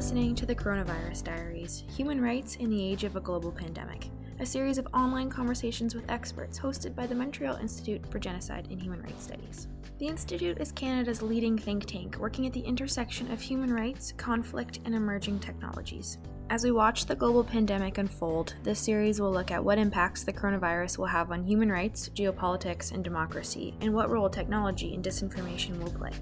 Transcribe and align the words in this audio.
listening 0.00 0.34
to 0.34 0.46
the 0.46 0.54
Coronavirus 0.54 1.24
Diaries 1.24 1.84
Human 1.94 2.22
Rights 2.22 2.56
in 2.56 2.70
the 2.70 2.82
Age 2.82 3.04
of 3.04 3.16
a 3.16 3.20
Global 3.20 3.52
Pandemic, 3.52 4.08
a 4.38 4.46
series 4.46 4.78
of 4.78 4.88
online 4.94 5.28
conversations 5.28 5.94
with 5.94 6.10
experts 6.10 6.58
hosted 6.58 6.94
by 6.94 7.06
the 7.06 7.14
Montreal 7.14 7.56
Institute 7.56 8.10
for 8.10 8.18
Genocide 8.18 8.66
and 8.70 8.80
Human 8.80 9.02
Rights 9.02 9.24
Studies. 9.24 9.68
The 9.98 10.06
Institute 10.06 10.58
is 10.58 10.72
Canada's 10.72 11.20
leading 11.20 11.58
think 11.58 11.84
tank 11.84 12.16
working 12.18 12.46
at 12.46 12.54
the 12.54 12.62
intersection 12.62 13.30
of 13.30 13.42
human 13.42 13.70
rights, 13.70 14.14
conflict, 14.16 14.78
and 14.86 14.94
emerging 14.94 15.38
technologies. 15.40 16.16
As 16.48 16.64
we 16.64 16.70
watch 16.70 17.04
the 17.04 17.14
global 17.14 17.44
pandemic 17.44 17.98
unfold, 17.98 18.54
this 18.62 18.80
series 18.80 19.20
will 19.20 19.30
look 19.30 19.50
at 19.50 19.62
what 19.62 19.76
impacts 19.76 20.24
the 20.24 20.32
coronavirus 20.32 20.96
will 20.96 21.06
have 21.06 21.30
on 21.30 21.44
human 21.44 21.70
rights, 21.70 22.08
geopolitics, 22.14 22.92
and 22.92 23.04
democracy, 23.04 23.74
and 23.82 23.92
what 23.92 24.08
role 24.08 24.30
technology 24.30 24.94
and 24.94 25.04
disinformation 25.04 25.78
will 25.78 25.92
play. 25.92 26.12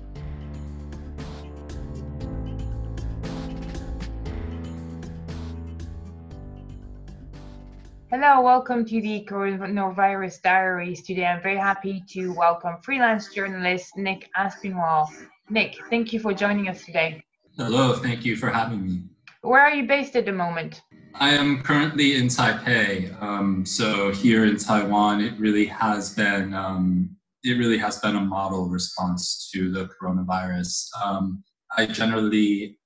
Hello, 8.10 8.40
welcome 8.40 8.86
to 8.86 9.02
the 9.02 9.26
Coronavirus 9.28 10.40
Diaries. 10.40 11.02
Today 11.02 11.26
I'm 11.26 11.42
very 11.42 11.58
happy 11.58 12.02
to 12.08 12.32
welcome 12.32 12.78
freelance 12.80 13.34
journalist 13.34 13.98
Nick 13.98 14.30
Aspinwall. 14.34 15.10
Nick, 15.50 15.76
thank 15.90 16.14
you 16.14 16.18
for 16.18 16.32
joining 16.32 16.70
us 16.70 16.86
today. 16.86 17.22
Hello, 17.58 17.92
thank 17.96 18.24
you 18.24 18.34
for 18.34 18.48
having 18.48 18.86
me. 18.86 19.02
Where 19.42 19.60
are 19.60 19.74
you 19.74 19.86
based 19.86 20.16
at 20.16 20.24
the 20.24 20.32
moment? 20.32 20.80
I 21.16 21.34
am 21.34 21.60
currently 21.60 22.16
in 22.16 22.28
Taipei. 22.28 23.12
Um, 23.20 23.66
so 23.66 24.10
here 24.10 24.46
in 24.46 24.56
Taiwan, 24.56 25.20
it 25.20 25.38
really 25.38 25.66
has 25.66 26.14
been 26.14 26.54
um, 26.54 27.14
it 27.44 27.58
really 27.58 27.76
has 27.76 27.98
been 27.98 28.16
a 28.16 28.22
model 28.22 28.70
response 28.70 29.50
to 29.52 29.70
the 29.70 29.90
coronavirus. 30.00 30.88
Um, 31.04 31.44
I 31.76 31.84
generally 31.84 32.78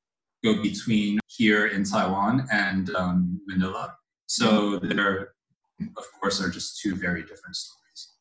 go 0.42 0.60
between 0.60 1.20
here 1.28 1.68
in 1.68 1.84
Taiwan 1.84 2.48
and 2.50 2.92
um, 2.96 3.40
Manila 3.46 3.94
so 4.32 4.78
there, 4.78 5.34
of 5.98 6.04
course, 6.18 6.40
are 6.40 6.48
just 6.48 6.80
two 6.80 6.94
very 6.96 7.20
different 7.20 7.54
stories. 7.54 8.14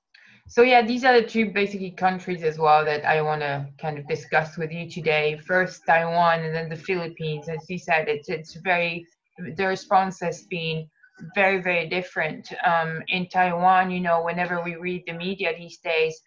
So 0.49 0.61
yeah, 0.61 0.85
these 0.85 1.05
are 1.05 1.21
the 1.21 1.25
two 1.25 1.51
basically 1.51 1.91
countries 1.91 2.43
as 2.43 2.57
well 2.57 2.83
that 2.83 3.05
I 3.05 3.21
want 3.21 3.39
to 3.43 3.65
kind 3.79 3.97
of 3.97 4.05
discuss 4.09 4.57
with 4.57 4.73
you 4.73 4.89
today. 4.89 5.39
First 5.47 5.83
Taiwan 5.85 6.41
and 6.41 6.53
then 6.53 6.67
the 6.67 6.75
Philippines. 6.75 7.47
As 7.47 7.63
you 7.69 7.79
said, 7.79 8.09
it's 8.09 8.27
it's 8.27 8.55
very 8.55 9.07
the 9.55 9.65
response 9.65 10.19
has 10.19 10.43
been 10.47 10.89
very 11.33 11.61
very 11.61 11.87
different. 11.87 12.51
Um, 12.65 13.01
in 13.07 13.29
Taiwan, 13.29 13.89
you 13.89 14.01
know, 14.01 14.21
whenever 14.21 14.61
we 14.61 14.75
read 14.75 15.03
the 15.07 15.13
media 15.13 15.53
these 15.57 15.77
days, 15.77 16.19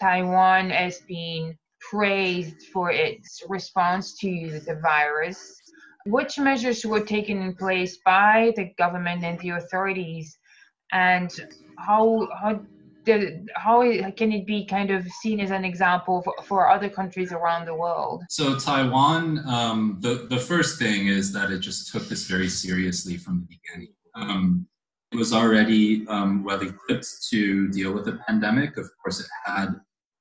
Taiwan 0.00 0.70
has 0.70 1.00
been 1.08 1.58
praised 1.90 2.62
for 2.72 2.92
its 2.92 3.42
response 3.48 4.16
to 4.18 4.60
the 4.60 4.76
virus 4.80 5.63
which 6.06 6.38
measures 6.38 6.84
were 6.84 7.00
taken 7.00 7.40
in 7.40 7.54
place 7.54 7.98
by 8.04 8.52
the 8.56 8.70
government 8.76 9.24
and 9.24 9.38
the 9.40 9.50
authorities, 9.50 10.36
and 10.92 11.30
how 11.78 12.28
how 12.40 12.60
how 13.56 13.82
can 14.16 14.32
it 14.32 14.46
be 14.46 14.64
kind 14.64 14.90
of 14.90 15.06
seen 15.20 15.40
as 15.40 15.50
an 15.50 15.64
example 15.64 16.22
for, 16.22 16.34
for 16.42 16.70
other 16.70 16.88
countries 16.88 17.32
around 17.32 17.66
the 17.66 17.74
world? 17.74 18.22
So 18.30 18.58
Taiwan, 18.58 19.46
um, 19.46 19.98
the 20.00 20.26
the 20.28 20.38
first 20.38 20.78
thing 20.78 21.08
is 21.08 21.32
that 21.32 21.50
it 21.50 21.58
just 21.58 21.92
took 21.92 22.08
this 22.08 22.24
very 22.24 22.48
seriously 22.48 23.16
from 23.16 23.40
the 23.40 23.56
beginning. 23.56 23.94
Um, 24.14 24.66
it 25.12 25.16
was 25.16 25.32
already 25.32 26.06
um, 26.08 26.44
well 26.44 26.60
equipped 26.60 27.06
to 27.30 27.68
deal 27.68 27.92
with 27.92 28.04
the 28.04 28.18
pandemic. 28.26 28.76
Of 28.76 28.90
course, 29.02 29.20
it 29.20 29.26
had 29.44 29.68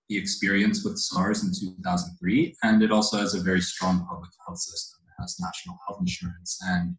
the 0.10 0.18
experience 0.18 0.84
with 0.84 0.98
SARS 0.98 1.44
in 1.44 1.50
2003, 1.50 2.56
and 2.64 2.84
it 2.84 2.92
also 2.92 3.18
has 3.18 3.34
a 3.34 3.42
very 3.42 3.62
strong 3.62 4.06
public 4.06 4.30
health 4.46 4.60
system 4.60 5.03
has 5.24 5.40
national 5.40 5.78
health 5.88 6.00
insurance, 6.00 6.60
and 6.68 6.96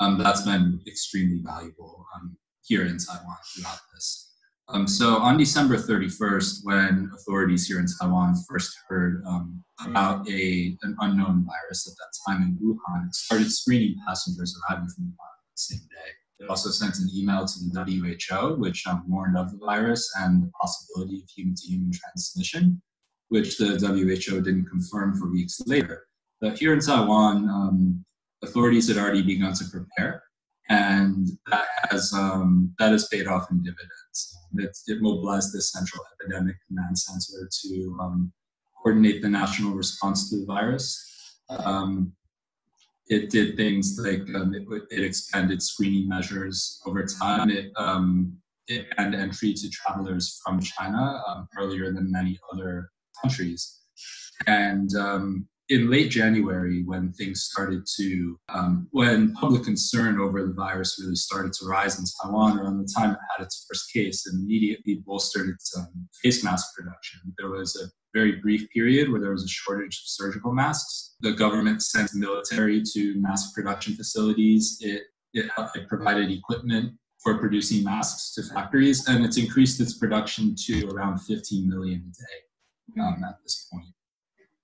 um, 0.00 0.18
that's 0.18 0.42
been 0.42 0.80
extremely 0.86 1.40
valuable 1.44 2.04
um, 2.14 2.36
here 2.62 2.82
in 2.82 2.98
Taiwan 2.98 3.36
throughout 3.54 3.78
this. 3.94 4.28
Um, 4.70 4.86
so 4.86 5.16
on 5.16 5.38
December 5.38 5.76
31st, 5.76 6.58
when 6.64 7.10
authorities 7.14 7.66
here 7.66 7.80
in 7.80 7.86
Taiwan 7.98 8.34
first 8.46 8.76
heard 8.86 9.22
um, 9.26 9.64
about 9.86 10.28
a, 10.28 10.76
an 10.82 10.94
unknown 11.00 11.46
virus 11.46 11.88
at 11.88 11.94
that 11.96 12.12
time 12.26 12.42
in 12.42 12.58
Wuhan, 12.62 13.06
it 13.06 13.14
started 13.14 13.50
screening 13.50 13.96
passengers 14.06 14.60
arriving 14.68 14.88
from 14.94 15.04
Wuhan 15.04 15.36
the 15.54 15.56
same 15.56 15.78
day. 15.78 16.10
It 16.40 16.50
also 16.50 16.68
sent 16.68 16.98
an 16.98 17.08
email 17.14 17.46
to 17.46 17.54
the 17.58 18.16
WHO, 18.30 18.56
which 18.56 18.86
um, 18.86 19.04
warned 19.08 19.38
of 19.38 19.50
the 19.50 19.58
virus 19.64 20.12
and 20.20 20.42
the 20.42 20.50
possibility 20.60 21.22
of 21.22 21.30
human-to-human 21.34 21.90
transmission, 21.90 22.80
which 23.28 23.56
the 23.56 23.78
WHO 23.78 24.42
didn't 24.42 24.66
confirm 24.66 25.16
for 25.16 25.32
weeks 25.32 25.60
later. 25.66 26.07
But 26.40 26.58
here 26.58 26.72
in 26.72 26.80
Taiwan, 26.80 27.48
um, 27.48 28.04
authorities 28.42 28.88
had 28.88 28.96
already 28.96 29.22
begun 29.22 29.54
to 29.54 29.64
prepare, 29.64 30.22
and 30.68 31.28
that 31.50 31.66
has 31.90 32.12
um, 32.12 32.74
that 32.78 32.92
has 32.92 33.08
paid 33.08 33.26
off 33.26 33.50
in 33.50 33.58
dividends. 33.58 34.38
It, 34.56 34.76
it, 34.86 35.02
mobilized 35.02 35.52
the 35.52 35.60
Central 35.60 36.04
Epidemic 36.20 36.56
Command 36.66 36.98
Center 36.98 37.48
to 37.62 37.98
um, 38.00 38.32
coordinate 38.80 39.20
the 39.20 39.28
national 39.28 39.74
response 39.74 40.30
to 40.30 40.38
the 40.38 40.46
virus. 40.46 41.04
Um, 41.50 42.12
it 43.08 43.30
did 43.30 43.56
things 43.56 43.98
like 43.98 44.20
um, 44.34 44.54
it, 44.54 44.66
it, 44.90 45.04
expanded 45.04 45.62
screening 45.62 46.08
measures 46.08 46.80
over 46.86 47.04
time. 47.04 47.50
It, 47.50 47.72
um, 47.76 48.36
it 48.68 48.86
banned 48.96 49.14
entry 49.14 49.54
to 49.54 49.70
travelers 49.70 50.40
from 50.44 50.60
China 50.60 51.46
earlier 51.58 51.92
than 51.92 52.10
many 52.10 52.38
other 52.52 52.90
countries. 53.22 53.80
And 54.46 54.94
in 55.68 55.90
late 55.90 56.10
January, 56.10 56.82
when 56.84 57.12
things 57.12 57.42
started 57.42 57.84
to, 57.96 58.38
um, 58.48 58.88
when 58.90 59.34
public 59.34 59.64
concern 59.64 60.18
over 60.18 60.46
the 60.46 60.52
virus 60.52 60.98
really 61.00 61.14
started 61.14 61.52
to 61.54 61.66
rise 61.66 61.98
in 61.98 62.04
Taiwan, 62.22 62.58
around 62.58 62.78
the 62.78 62.92
time 62.96 63.10
it 63.12 63.18
had 63.36 63.44
its 63.44 63.66
first 63.68 63.92
case, 63.92 64.26
it 64.26 64.34
immediately 64.34 65.02
bolstered 65.06 65.48
its 65.48 65.76
um, 65.76 66.08
face 66.22 66.42
mask 66.42 66.74
production. 66.74 67.20
There 67.36 67.50
was 67.50 67.76
a 67.76 67.86
very 68.16 68.36
brief 68.36 68.68
period 68.70 69.10
where 69.10 69.20
there 69.20 69.32
was 69.32 69.44
a 69.44 69.48
shortage 69.48 69.96
of 69.96 70.06
surgical 70.06 70.52
masks. 70.52 71.16
The 71.20 71.32
government 71.32 71.82
sent 71.82 72.14
military 72.14 72.82
to 72.94 73.20
mask 73.20 73.54
production 73.54 73.94
facilities. 73.94 74.78
It, 74.80 75.02
it, 75.34 75.50
it 75.74 75.88
provided 75.88 76.30
equipment 76.30 76.94
for 77.22 77.36
producing 77.36 77.84
masks 77.84 78.32
to 78.34 78.54
factories, 78.54 79.06
and 79.08 79.24
it's 79.24 79.36
increased 79.36 79.80
its 79.80 79.98
production 79.98 80.54
to 80.66 80.88
around 80.88 81.18
15 81.18 81.68
million 81.68 82.10
a 82.10 82.98
day 82.98 83.02
um, 83.02 83.22
at 83.28 83.42
this 83.42 83.68
point. 83.70 83.88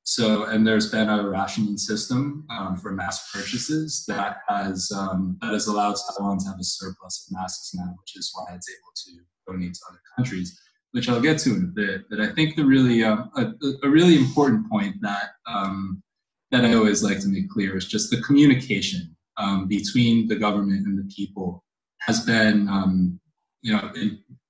So, 0.07 0.45
and 0.45 0.67
there's 0.67 0.91
been 0.91 1.09
a 1.09 1.27
rationing 1.27 1.79
system 1.79 2.47
um, 2.51 2.77
for 2.77 2.93
mask 2.93 3.33
purchases 3.33 4.05
that 4.07 4.39
has 4.47 4.93
um, 4.95 5.39
that 5.41 5.55
has 5.55 5.67
allowed 5.67 5.97
Taiwan 5.97 6.39
to 6.41 6.49
have 6.49 6.61
a 6.61 6.65
surplus 6.65 7.27
of 7.27 7.35
masks 7.35 7.73
now, 7.75 7.95
which 7.99 8.15
is 8.15 8.31
why 8.35 8.55
it's 8.55 8.69
able 8.69 8.93
to 8.95 9.51
donate 9.51 9.73
to 9.73 9.81
other 9.89 10.01
countries, 10.15 10.61
which 10.93 11.09
I'll 11.09 11.23
get 11.23 11.39
to 11.39 11.55
in 11.55 11.65
a 11.65 11.67
bit. 11.69 12.03
But 12.11 12.21
I 12.21 12.29
think 12.33 12.55
the 12.55 12.67
really 12.67 13.03
um, 13.03 13.31
a, 13.35 13.53
a, 13.83 13.89
really 13.89 14.19
important 14.19 14.69
point 14.71 14.97
that 15.01 15.31
um, 15.47 16.03
that 16.51 16.67
I 16.67 16.75
always 16.75 17.03
like 17.03 17.21
to 17.21 17.29
make 17.29 17.49
clear 17.49 17.75
is 17.75 17.87
just 17.87 18.11
the 18.11 18.21
communication 18.21 19.17
um, 19.39 19.69
between 19.69 20.29
the 20.29 20.37
government 20.37 20.87
and 20.87 20.99
the 20.99 21.11
people 21.15 21.65
has 22.01 22.21
been, 22.27 22.69
um, 22.69 23.19
you 23.63 23.73
know, 23.73 23.91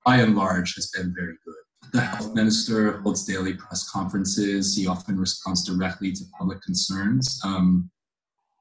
by 0.04 0.16
and 0.16 0.34
large, 0.34 0.74
has 0.74 0.90
been 0.90 1.14
very 1.16 1.36
good 1.44 1.63
the 1.92 2.00
health 2.00 2.34
minister 2.34 2.98
holds 3.00 3.24
daily 3.24 3.54
press 3.54 3.88
conferences. 3.88 4.76
He 4.76 4.86
often 4.86 5.18
responds 5.18 5.64
directly 5.64 6.12
to 6.12 6.24
public 6.38 6.60
concerns. 6.62 7.40
Um, 7.44 7.90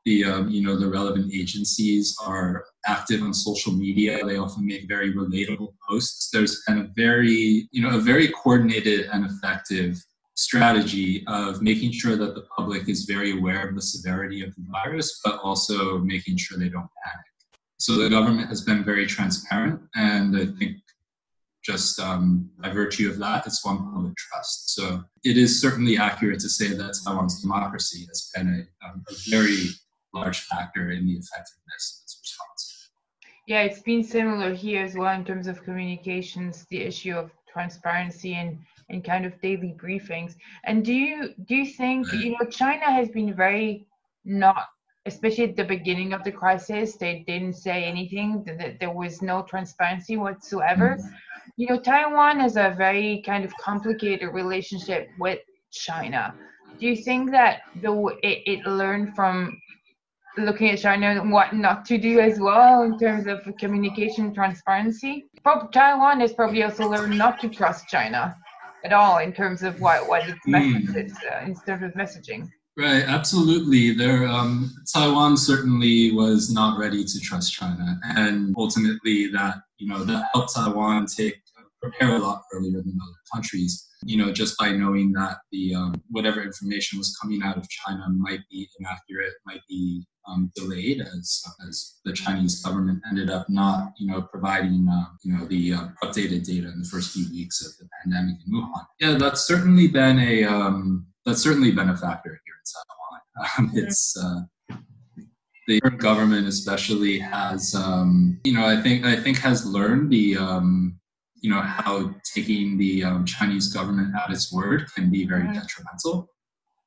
the 0.05 0.25
um, 0.25 0.49
you 0.49 0.61
know 0.61 0.75
the 0.75 0.89
relevant 0.89 1.33
agencies 1.33 2.15
are 2.21 2.65
active 2.85 3.21
on 3.21 3.33
social 3.33 3.71
media. 3.71 4.25
They 4.25 4.37
often 4.37 4.65
make 4.65 4.87
very 4.87 5.13
relatable 5.13 5.73
posts. 5.87 6.29
There's 6.29 6.61
been 6.67 6.79
a 6.79 6.89
very 6.95 7.69
you 7.71 7.81
know 7.81 7.95
a 7.97 8.01
very 8.01 8.27
coordinated 8.29 9.07
and 9.13 9.25
effective 9.25 9.97
strategy 10.35 11.23
of 11.27 11.61
making 11.61 11.91
sure 11.91 12.15
that 12.15 12.35
the 12.35 12.45
public 12.55 12.89
is 12.89 13.05
very 13.05 13.37
aware 13.37 13.67
of 13.67 13.75
the 13.75 13.81
severity 13.81 14.43
of 14.43 14.53
the 14.55 14.65
virus, 14.71 15.21
but 15.23 15.39
also 15.43 15.99
making 15.99 16.37
sure 16.37 16.57
they 16.57 16.69
don't 16.69 16.89
panic. 17.05 17.25
So 17.77 17.93
the 17.93 18.09
government 18.09 18.49
has 18.49 18.61
been 18.61 18.83
very 18.83 19.05
transparent, 19.05 19.79
and 19.95 20.35
I 20.35 20.45
think 20.57 20.77
just 21.63 21.99
um, 21.99 22.49
by 22.59 22.69
virtue 22.69 23.09
of 23.09 23.17
that, 23.19 23.47
it's 23.47 23.63
won 23.63 23.91
public 23.93 24.15
trust. 24.17 24.75
So 24.75 25.03
it 25.23 25.37
is 25.37 25.59
certainly 25.61 25.97
accurate 25.97 26.39
to 26.41 26.49
say 26.49 26.73
that 26.73 26.99
Taiwan's 27.05 27.41
democracy 27.41 28.05
has 28.09 28.29
been 28.35 28.47
a, 28.47 28.85
um, 28.85 29.03
a 29.09 29.13
very 29.29 29.67
large 30.13 30.41
factor 30.41 30.91
in 30.91 31.05
the 31.05 31.13
effectiveness 31.13 31.97
of 31.97 32.03
its 32.03 32.19
response. 32.21 32.89
Yeah, 33.47 33.61
it's 33.61 33.81
been 33.81 34.03
similar 34.03 34.53
here 34.53 34.83
as 34.83 34.95
well 34.95 35.13
in 35.15 35.23
terms 35.23 35.47
of 35.47 35.63
communications, 35.63 36.65
the 36.69 36.81
issue 36.81 37.15
of 37.15 37.31
transparency 37.51 38.35
and 38.35 38.59
and 38.89 39.03
kind 39.03 39.25
of 39.25 39.39
daily 39.41 39.73
briefings. 39.81 40.35
And 40.65 40.83
do 40.83 40.93
you 40.93 41.33
do 41.45 41.55
you 41.55 41.65
think 41.65 42.11
you 42.11 42.31
know 42.31 42.45
China 42.49 42.91
has 42.91 43.09
been 43.09 43.33
very 43.33 43.87
not 44.25 44.67
especially 45.05 45.45
at 45.45 45.55
the 45.55 45.63
beginning 45.63 46.13
of 46.13 46.23
the 46.23 46.31
crisis 46.31 46.95
they 46.95 47.25
didn't 47.27 47.53
say 47.53 47.83
anything 47.83 48.41
that 48.45 48.79
there 48.79 48.91
was 48.91 49.21
no 49.21 49.41
transparency 49.41 50.15
whatsoever 50.15 50.97
mm-hmm 50.97 51.15
you 51.55 51.67
know, 51.67 51.79
Taiwan 51.79 52.39
has 52.39 52.55
a 52.57 52.73
very 52.77 53.21
kind 53.25 53.45
of 53.45 53.53
complicated 53.57 54.29
relationship 54.33 55.09
with 55.19 55.39
China. 55.71 56.33
Do 56.79 56.87
you 56.87 56.95
think 56.95 57.31
that 57.31 57.61
the 57.81 57.93
it, 58.23 58.43
it 58.45 58.65
learned 58.65 59.15
from 59.15 59.59
looking 60.37 60.69
at 60.69 60.79
China 60.79 61.07
and 61.07 61.31
what 61.31 61.53
not 61.53 61.85
to 61.85 61.97
do 61.97 62.19
as 62.19 62.39
well 62.39 62.83
in 62.83 62.97
terms 62.97 63.27
of 63.27 63.41
communication 63.59 64.33
transparency. 64.33 65.25
Taiwan 65.71 66.19
has 66.21 66.33
probably 66.33 66.63
also 66.63 66.89
learned 66.89 67.17
not 67.17 67.39
to 67.41 67.49
trust 67.49 67.87
China 67.87 68.35
at 68.83 68.93
all 68.93 69.19
in 69.19 69.31
terms 69.31 69.63
of 69.63 69.79
what 69.79 70.07
what 70.07 70.27
its 70.27 70.39
message 70.47 70.87
mm. 70.87 71.05
is 71.05 71.13
uh, 71.31 71.45
in 71.45 71.55
terms 71.55 71.83
of 71.83 71.93
messaging. 71.93 72.49
Right, 72.75 73.03
absolutely. 73.03 73.93
There, 73.93 74.25
um, 74.25 74.73
Taiwan 74.91 75.37
certainly 75.37 76.11
was 76.11 76.51
not 76.51 76.79
ready 76.79 77.03
to 77.03 77.19
trust 77.19 77.53
China, 77.53 77.99
and 78.03 78.55
ultimately, 78.57 79.27
that 79.27 79.57
you 79.77 79.87
know 79.87 80.03
that 80.03 80.29
helped 80.33 80.55
Taiwan 80.55 81.05
take 81.05 81.42
prepare 81.83 82.15
a 82.15 82.19
lot 82.19 82.43
earlier 82.53 82.81
than 82.81 82.97
other 83.01 83.19
countries. 83.33 83.89
You 84.05 84.17
know, 84.17 84.31
just 84.31 84.57
by 84.57 84.71
knowing 84.71 85.11
that 85.13 85.37
the 85.51 85.75
um, 85.75 85.95
whatever 86.09 86.41
information 86.41 86.97
was 86.97 87.15
coming 87.21 87.41
out 87.43 87.57
of 87.57 87.69
China 87.69 88.05
might 88.09 88.41
be 88.49 88.69
inaccurate, 88.79 89.33
might 89.45 89.61
be 89.69 90.05
um, 90.27 90.51
delayed, 90.55 91.01
as 91.01 91.41
as 91.67 91.95
the 92.05 92.13
Chinese 92.13 92.61
government 92.61 93.01
ended 93.09 93.29
up 93.29 93.49
not, 93.49 93.93
you 93.97 94.07
know, 94.07 94.21
providing, 94.21 94.87
uh, 94.89 95.05
you 95.23 95.33
know, 95.33 95.45
the 95.45 95.73
uh, 95.73 95.87
updated 96.03 96.45
data 96.45 96.67
in 96.67 96.79
the 96.79 96.87
first 96.89 97.11
few 97.11 97.29
weeks 97.31 97.65
of 97.65 97.71
the 97.77 97.87
pandemic 98.01 98.37
in 98.45 98.53
Wuhan. 98.53 98.85
Yeah, 98.99 99.17
that's 99.17 99.45
certainly 99.45 99.87
been 99.87 100.19
a 100.19 100.43
um, 100.45 101.07
that's 101.25 101.41
certainly 101.41 101.71
been 101.71 101.89
a 101.89 101.97
factor 101.97 102.29
here 102.45 102.55
in 102.59 102.65
Taiwan. 102.73 102.89
Um, 103.57 103.71
it's 103.73 104.15
uh, 104.15 104.41
the 105.67 105.81
current 105.81 105.99
government, 105.99 106.47
especially, 106.47 107.17
has 107.17 107.73
um, 107.73 108.39
you 108.43 108.53
know, 108.53 108.65
I 108.65 108.79
think 108.79 109.05
I 109.05 109.15
think 109.15 109.39
has 109.39 109.65
learned 109.65 110.11
the 110.11 110.37
um, 110.37 110.99
you 111.43 111.49
know 111.49 111.59
how 111.61 112.15
taking 112.33 112.77
the 112.77 113.03
um, 113.03 113.25
Chinese 113.25 113.71
government 113.71 114.15
at 114.15 114.31
its 114.31 114.51
word 114.51 114.87
can 114.95 115.11
be 115.11 115.27
very 115.27 115.43
mm-hmm. 115.43 115.59
detrimental. 115.59 116.29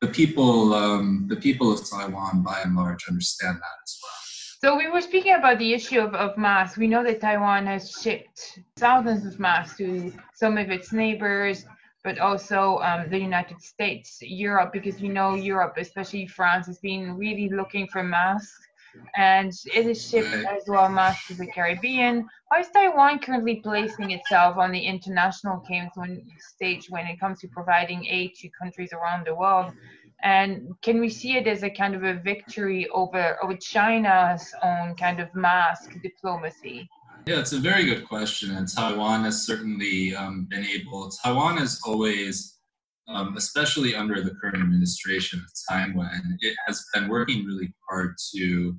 The 0.01 0.09
people, 0.09 0.75
um, 0.75 1.27
the 1.29 1.37
people 1.37 1.73
of 1.73 1.89
Taiwan, 1.89 2.43
by 2.43 2.63
and 2.65 2.75
large, 2.75 3.05
understand 3.09 3.57
that 3.57 3.77
as 3.85 3.99
well. 4.03 4.13
So 4.63 4.77
we 4.77 4.89
were 4.89 5.03
speaking 5.03 5.35
about 5.35 5.59
the 5.59 5.75
issue 5.75 6.01
of, 6.01 6.15
of 6.15 6.37
masks. 6.39 6.79
We 6.79 6.87
know 6.87 7.05
that 7.05 7.21
Taiwan 7.21 7.67
has 7.67 7.91
shipped 7.91 8.59
thousands 8.77 9.27
of 9.27 9.39
masks 9.39 9.77
to 9.79 10.13
some 10.35 10.57
of 10.57 10.71
its 10.71 10.93
neighbors, 10.93 11.67
but 12.03 12.19
also 12.19 12.79
um, 12.79 13.11
the 13.11 13.19
United 13.19 13.61
States, 13.61 14.19
Europe, 14.23 14.73
because 14.73 15.01
we 15.01 15.09
know 15.09 15.35
Europe, 15.35 15.75
especially 15.77 16.27
France, 16.27 16.67
has 16.67 16.79
been 16.79 17.17
really 17.17 17.51
looking 17.51 17.87
for 17.89 18.03
masks 18.03 18.67
and 19.17 19.53
it 19.75 19.87
is 19.87 20.09
shipped 20.09 20.35
as 20.35 20.65
well 20.67 20.89
much 20.89 21.27
to 21.29 21.35
the 21.35 21.47
Caribbean. 21.47 22.29
How 22.51 22.61
is 22.61 22.69
Taiwan 22.69 23.19
currently 23.19 23.57
placing 23.57 24.11
itself 24.11 24.57
on 24.57 24.73
the 24.73 24.81
international 24.81 25.63
stage 26.39 26.91
when 26.91 27.07
it 27.07 27.19
comes 27.19 27.41
to 27.41 27.49
providing 27.49 28.07
aid 28.07 28.35
to 28.37 28.49
countries 28.51 28.93
around 28.93 29.27
the 29.27 29.35
world? 29.35 29.73
And 30.23 30.75
can 30.83 31.01
we 31.01 31.09
see 31.09 31.37
it 31.37 31.47
as 31.47 31.63
a 31.63 31.71
kind 31.71 31.95
of 31.95 32.03
a 32.05 32.15
victory 32.15 32.89
over, 32.89 33.37
over 33.43 33.57
China's 33.57 34.53
own 34.63 34.95
kind 34.97 35.21
of 35.21 35.35
mask 35.35 35.95
diplomacy? 36.03 36.89
Yeah, 37.27 37.41
it's 37.41 37.53
a 37.53 37.59
very 37.59 37.85
good 37.85 38.07
question. 38.09 38.57
And 38.57 38.69
Taiwan 38.69 39.25
has 39.25 39.45
certainly 39.45 40.15
um, 40.15 40.47
been 40.49 40.65
able, 40.65 41.11
Taiwan 41.11 41.59
has 41.59 41.81
always 41.85 42.57
um, 43.09 43.37
especially 43.37 43.95
under 43.95 44.21
the 44.21 44.35
current 44.35 44.57
administration 44.57 45.39
of 45.41 45.47
Taiwan, 45.69 46.39
it 46.41 46.57
has 46.67 46.85
been 46.93 47.09
working 47.09 47.45
really 47.45 47.73
hard 47.89 48.17
to 48.35 48.77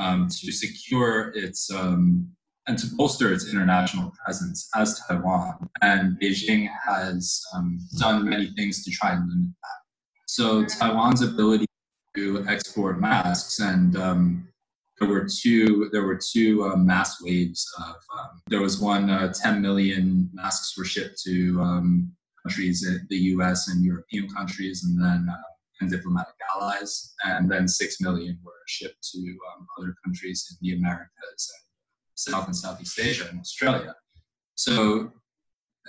um, 0.00 0.28
to 0.28 0.50
secure 0.50 1.32
its 1.34 1.70
um, 1.70 2.28
and 2.66 2.78
to 2.78 2.86
bolster 2.96 3.32
its 3.32 3.48
international 3.48 4.12
presence 4.24 4.68
as 4.76 5.00
Taiwan. 5.06 5.68
And 5.82 6.18
Beijing 6.20 6.68
has 6.86 7.42
um, 7.54 7.78
done 7.98 8.28
many 8.28 8.52
things 8.56 8.84
to 8.84 8.90
try 8.90 9.12
and 9.12 9.28
limit 9.28 9.50
that. 9.62 9.80
So 10.26 10.64
Taiwan's 10.64 11.22
ability 11.22 11.66
to 12.16 12.44
export 12.48 13.00
masks 13.00 13.60
and 13.60 13.96
um, 13.96 14.48
there 14.98 15.08
were 15.08 15.26
two 15.26 15.88
there 15.92 16.04
were 16.04 16.20
two 16.32 16.64
uh, 16.64 16.76
mass 16.76 17.22
waves 17.22 17.66
of 17.78 17.96
um, 18.18 18.40
there 18.48 18.60
was 18.60 18.80
one 18.80 19.08
uh, 19.08 19.32
10 19.32 19.62
million 19.62 20.28
masks 20.32 20.76
were 20.76 20.84
shipped 20.84 21.20
to 21.24 21.60
um, 21.60 22.12
countries 22.42 22.86
in 22.86 23.06
the 23.08 23.16
US 23.34 23.68
and 23.68 23.84
European 23.84 24.28
countries 24.28 24.84
and 24.84 25.00
then 25.02 25.26
uh, 25.30 25.36
and 25.80 25.90
diplomatic 25.90 26.34
allies, 26.54 27.14
and 27.24 27.50
then 27.50 27.66
six 27.66 28.00
million 28.00 28.38
were 28.44 28.52
shipped 28.66 29.02
to 29.12 29.18
um, 29.18 29.66
other 29.78 29.94
countries 30.04 30.46
in 30.50 30.56
the 30.68 30.76
Americas, 30.76 31.52
South 32.14 32.46
and 32.46 32.56
Southeast 32.56 32.98
Asia, 32.98 33.26
and 33.30 33.40
Australia. 33.40 33.94
So, 34.54 35.12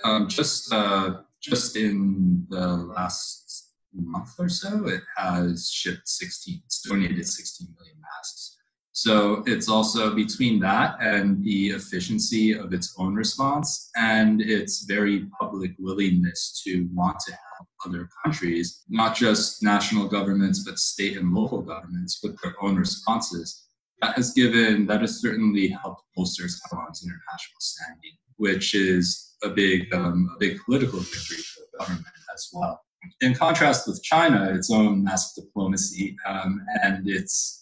um, 0.04 0.28
just 0.28 0.72
uh, 0.72 1.20
just 1.42 1.76
in 1.76 2.46
the 2.48 2.66
last 2.66 3.72
month 3.94 4.30
or 4.38 4.48
so, 4.48 4.86
it 4.86 5.02
has 5.16 5.70
shipped 5.70 6.08
16, 6.08 6.62
it's 6.64 6.82
donated 6.82 7.26
16 7.26 7.68
million 7.78 7.96
masks. 8.00 8.56
So 8.92 9.42
it's 9.46 9.70
also 9.70 10.14
between 10.14 10.60
that 10.60 10.96
and 11.00 11.42
the 11.42 11.70
efficiency 11.70 12.52
of 12.52 12.74
its 12.74 12.94
own 12.98 13.14
response 13.14 13.90
and 13.96 14.42
its 14.42 14.84
very 14.84 15.26
public 15.40 15.72
willingness 15.78 16.62
to 16.64 16.88
want 16.92 17.18
to 17.20 17.32
help 17.32 17.68
other 17.86 18.08
countries, 18.22 18.82
not 18.90 19.16
just 19.16 19.62
national 19.62 20.08
governments, 20.08 20.62
but 20.64 20.78
state 20.78 21.16
and 21.16 21.32
local 21.32 21.62
governments 21.62 22.20
with 22.22 22.38
their 22.42 22.54
own 22.60 22.76
responses. 22.76 23.66
That 24.02 24.16
has 24.16 24.32
given, 24.32 24.86
that 24.86 25.00
has 25.00 25.20
certainly 25.22 25.68
helped 25.68 26.02
bolster 26.14 26.42
Taiwan's 26.42 27.02
international 27.02 27.60
standing, 27.60 28.12
which 28.36 28.74
is 28.74 29.36
a 29.42 29.48
big, 29.48 29.92
um, 29.94 30.28
a 30.36 30.38
big 30.38 30.58
political 30.66 30.98
victory 31.00 31.38
for 31.38 31.60
the 31.60 31.78
government 31.78 32.06
as 32.34 32.50
well. 32.52 32.82
In 33.20 33.34
contrast 33.34 33.88
with 33.88 34.02
China, 34.02 34.52
its 34.54 34.70
own 34.70 35.02
mask 35.02 35.34
diplomacy 35.36 36.16
um, 36.26 36.60
and 36.82 37.08
its, 37.08 37.61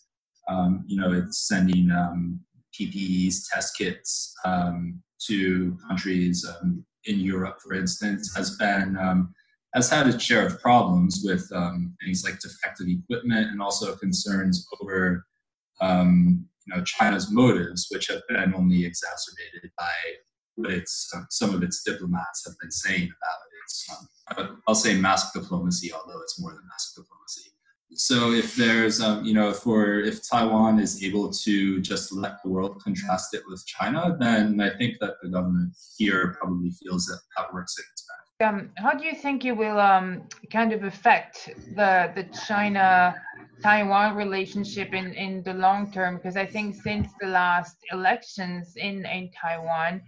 um, 0.50 0.84
you 0.86 1.00
know, 1.00 1.12
it's 1.12 1.46
sending 1.46 1.90
um, 1.90 2.40
PPEs, 2.78 3.42
test 3.52 3.76
kits 3.76 4.34
um, 4.44 5.02
to 5.26 5.76
countries 5.88 6.46
um, 6.48 6.84
in 7.04 7.20
Europe, 7.20 7.58
for 7.62 7.74
instance, 7.74 8.34
has 8.36 8.56
been 8.56 8.96
um, 8.98 9.34
has 9.74 9.88
had 9.88 10.08
its 10.08 10.22
share 10.22 10.44
of 10.44 10.60
problems 10.60 11.22
with 11.24 11.48
um, 11.54 11.94
things 12.04 12.24
like 12.24 12.40
defective 12.40 12.88
equipment 12.88 13.50
and 13.52 13.62
also 13.62 13.94
concerns 13.96 14.66
over 14.82 15.24
you 15.80 16.74
know 16.74 16.82
China's 16.84 17.30
motives, 17.30 17.86
which 17.90 18.08
have 18.08 18.22
been 18.28 18.52
only 18.54 18.84
exacerbated 18.84 19.70
by 19.78 19.92
what 20.56 20.72
its 20.72 21.12
some 21.30 21.54
of 21.54 21.62
its 21.62 21.82
diplomats 21.82 22.44
have 22.44 22.54
been 22.60 22.70
saying 22.72 23.04
about 23.04 23.38
um, 24.36 24.62
I'll 24.66 24.74
say 24.74 24.96
mask 24.96 25.32
diplomacy, 25.32 25.92
although 25.92 26.20
it's 26.22 26.40
more 26.40 26.52
than 26.52 26.62
mask 26.68 26.94
diplomacy. 26.94 27.49
So 27.94 28.32
if 28.32 28.54
there's 28.54 29.00
um, 29.00 29.24
you 29.24 29.34
know 29.34 29.52
for 29.52 30.00
if 30.00 30.28
Taiwan 30.28 30.78
is 30.78 31.02
able 31.02 31.30
to 31.30 31.80
just 31.80 32.12
let 32.12 32.42
the 32.42 32.50
world 32.50 32.80
contrast 32.82 33.34
it 33.34 33.42
with 33.48 33.66
China, 33.66 34.16
then 34.18 34.60
I 34.60 34.70
think 34.76 34.98
that 35.00 35.14
the 35.22 35.28
government 35.28 35.74
here 35.98 36.36
probably 36.38 36.70
feels 36.70 37.06
that 37.06 37.20
that 37.36 37.52
works 37.52 37.76
in 37.78 37.84
its 37.92 38.00
um, 38.40 38.70
how 38.76 38.92
do 38.92 39.04
you 39.04 39.14
think 39.14 39.44
it 39.44 39.52
will 39.52 39.78
um, 39.78 40.22
kind 40.50 40.72
of 40.72 40.84
affect 40.84 41.50
the 41.76 42.10
the 42.14 42.24
China 42.46 43.14
Taiwan 43.62 44.16
relationship 44.16 44.94
in, 44.94 45.12
in 45.12 45.42
the 45.42 45.52
long 45.52 45.92
term? 45.92 46.16
Because 46.16 46.36
I 46.36 46.46
think 46.46 46.74
since 46.74 47.08
the 47.20 47.26
last 47.26 47.76
elections 47.92 48.76
in, 48.76 49.04
in 49.04 49.30
Taiwan, 49.30 50.00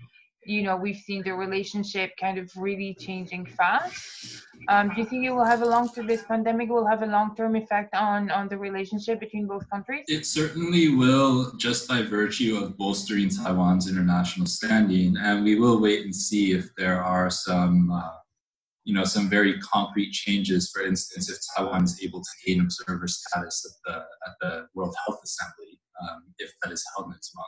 you 0.45 0.63
know, 0.63 0.77
we've 0.77 0.97
seen 0.97 1.23
the 1.23 1.33
relationship 1.33 2.13
kind 2.19 2.39
of 2.39 2.51
really 2.57 2.95
changing 2.95 3.47
fast. 3.47 4.43
Um, 4.69 4.89
do 4.91 5.01
you 5.01 5.07
think 5.07 5.25
it 5.25 5.31
will 5.31 5.45
have 5.45 5.63
a 5.63 5.67
long 5.67 5.89
term, 5.89 6.07
this 6.07 6.25
pandemic 6.25 6.69
will 6.69 6.87
have 6.87 7.03
a 7.03 7.07
long 7.07 7.35
term 7.37 7.57
effect 7.57 7.95
on, 7.95 8.31
on 8.31 8.49
the 8.49 8.59
relationship 8.59 9.21
between 9.21 9.47
both 9.47 9.69
countries? 9.71 10.05
It 10.09 10.27
certainly 10.27 10.95
will, 10.95 11.53
just 11.57 11.89
by 11.89 12.03
virtue 12.03 12.57
of 12.57 12.77
bolstering 12.77 13.29
Taiwan's 13.29 13.89
international 13.89 14.47
standing. 14.47 15.17
And 15.17 15.45
we 15.45 15.59
will 15.59 15.81
wait 15.81 16.05
and 16.05 16.15
see 16.15 16.53
if 16.53 16.69
there 16.77 17.03
are 17.03 17.31
some. 17.31 17.91
Uh, 17.91 18.11
you 18.85 18.93
know, 18.93 19.05
some 19.05 19.31
very 19.31 19.61
concrete 19.61 20.11
changes. 20.11 20.69
For 20.75 20.83
instance, 20.83 21.31
if 21.31 21.39
Taiwan 21.57 21.85
is 21.85 22.01
able 22.03 22.21
to 22.21 22.31
gain 22.45 22.61
observer 22.61 23.07
status 23.07 23.65
at 23.65 23.93
the 23.93 23.99
at 23.99 24.35
the 24.41 24.67
World 24.75 24.93
Health 25.07 25.21
Assembly, 25.23 25.79
um, 26.03 26.25
if 26.39 26.51
that 26.63 26.73
is 26.73 26.85
held 26.97 27.09
next 27.11 27.33
month. 27.37 27.47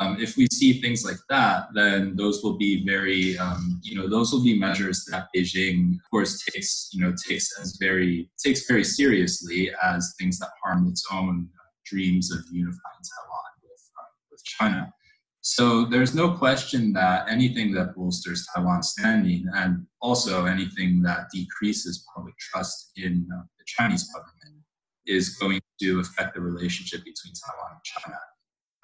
Um, 0.00 0.16
if 0.20 0.36
we 0.36 0.46
see 0.52 0.80
things 0.80 1.04
like 1.04 1.18
that, 1.28 1.68
then 1.74 2.16
those 2.16 2.42
will 2.42 2.56
be 2.56 2.84
very, 2.84 3.38
um, 3.38 3.80
you 3.82 3.96
know, 3.96 4.08
those 4.08 4.32
will 4.32 4.42
be 4.42 4.58
measures 4.58 5.04
that 5.10 5.28
Beijing, 5.34 5.94
of 5.94 6.10
course, 6.10 6.44
takes, 6.44 6.90
you 6.92 7.00
know, 7.00 7.14
takes 7.28 7.58
as 7.60 7.76
very 7.80 8.30
takes 8.42 8.66
very 8.66 8.84
seriously 8.84 9.70
as 9.82 10.14
things 10.18 10.38
that 10.38 10.50
harm 10.62 10.88
its 10.88 11.04
own 11.12 11.48
dreams 11.84 12.32
of 12.32 12.40
unifying 12.50 13.02
Taiwan 13.10 13.50
with 13.62 13.90
uh, 13.98 14.10
with 14.30 14.44
China. 14.44 14.92
So 15.40 15.84
there's 15.84 16.12
no 16.12 16.32
question 16.32 16.92
that 16.94 17.28
anything 17.30 17.72
that 17.74 17.94
bolsters 17.94 18.48
Taiwan's 18.52 18.90
standing 18.90 19.46
and 19.54 19.86
also 20.02 20.46
anything 20.46 21.02
that 21.02 21.30
decreases 21.32 22.04
public 22.12 22.36
trust 22.38 22.90
in 22.96 23.28
uh, 23.32 23.42
the 23.56 23.64
Chinese 23.64 24.10
government 24.12 24.64
is 25.06 25.36
going 25.36 25.60
to 25.80 26.00
affect 26.00 26.34
the 26.34 26.40
relationship 26.40 27.04
between 27.04 27.32
Taiwan 27.32 27.70
and 27.74 27.84
China. 27.84 28.18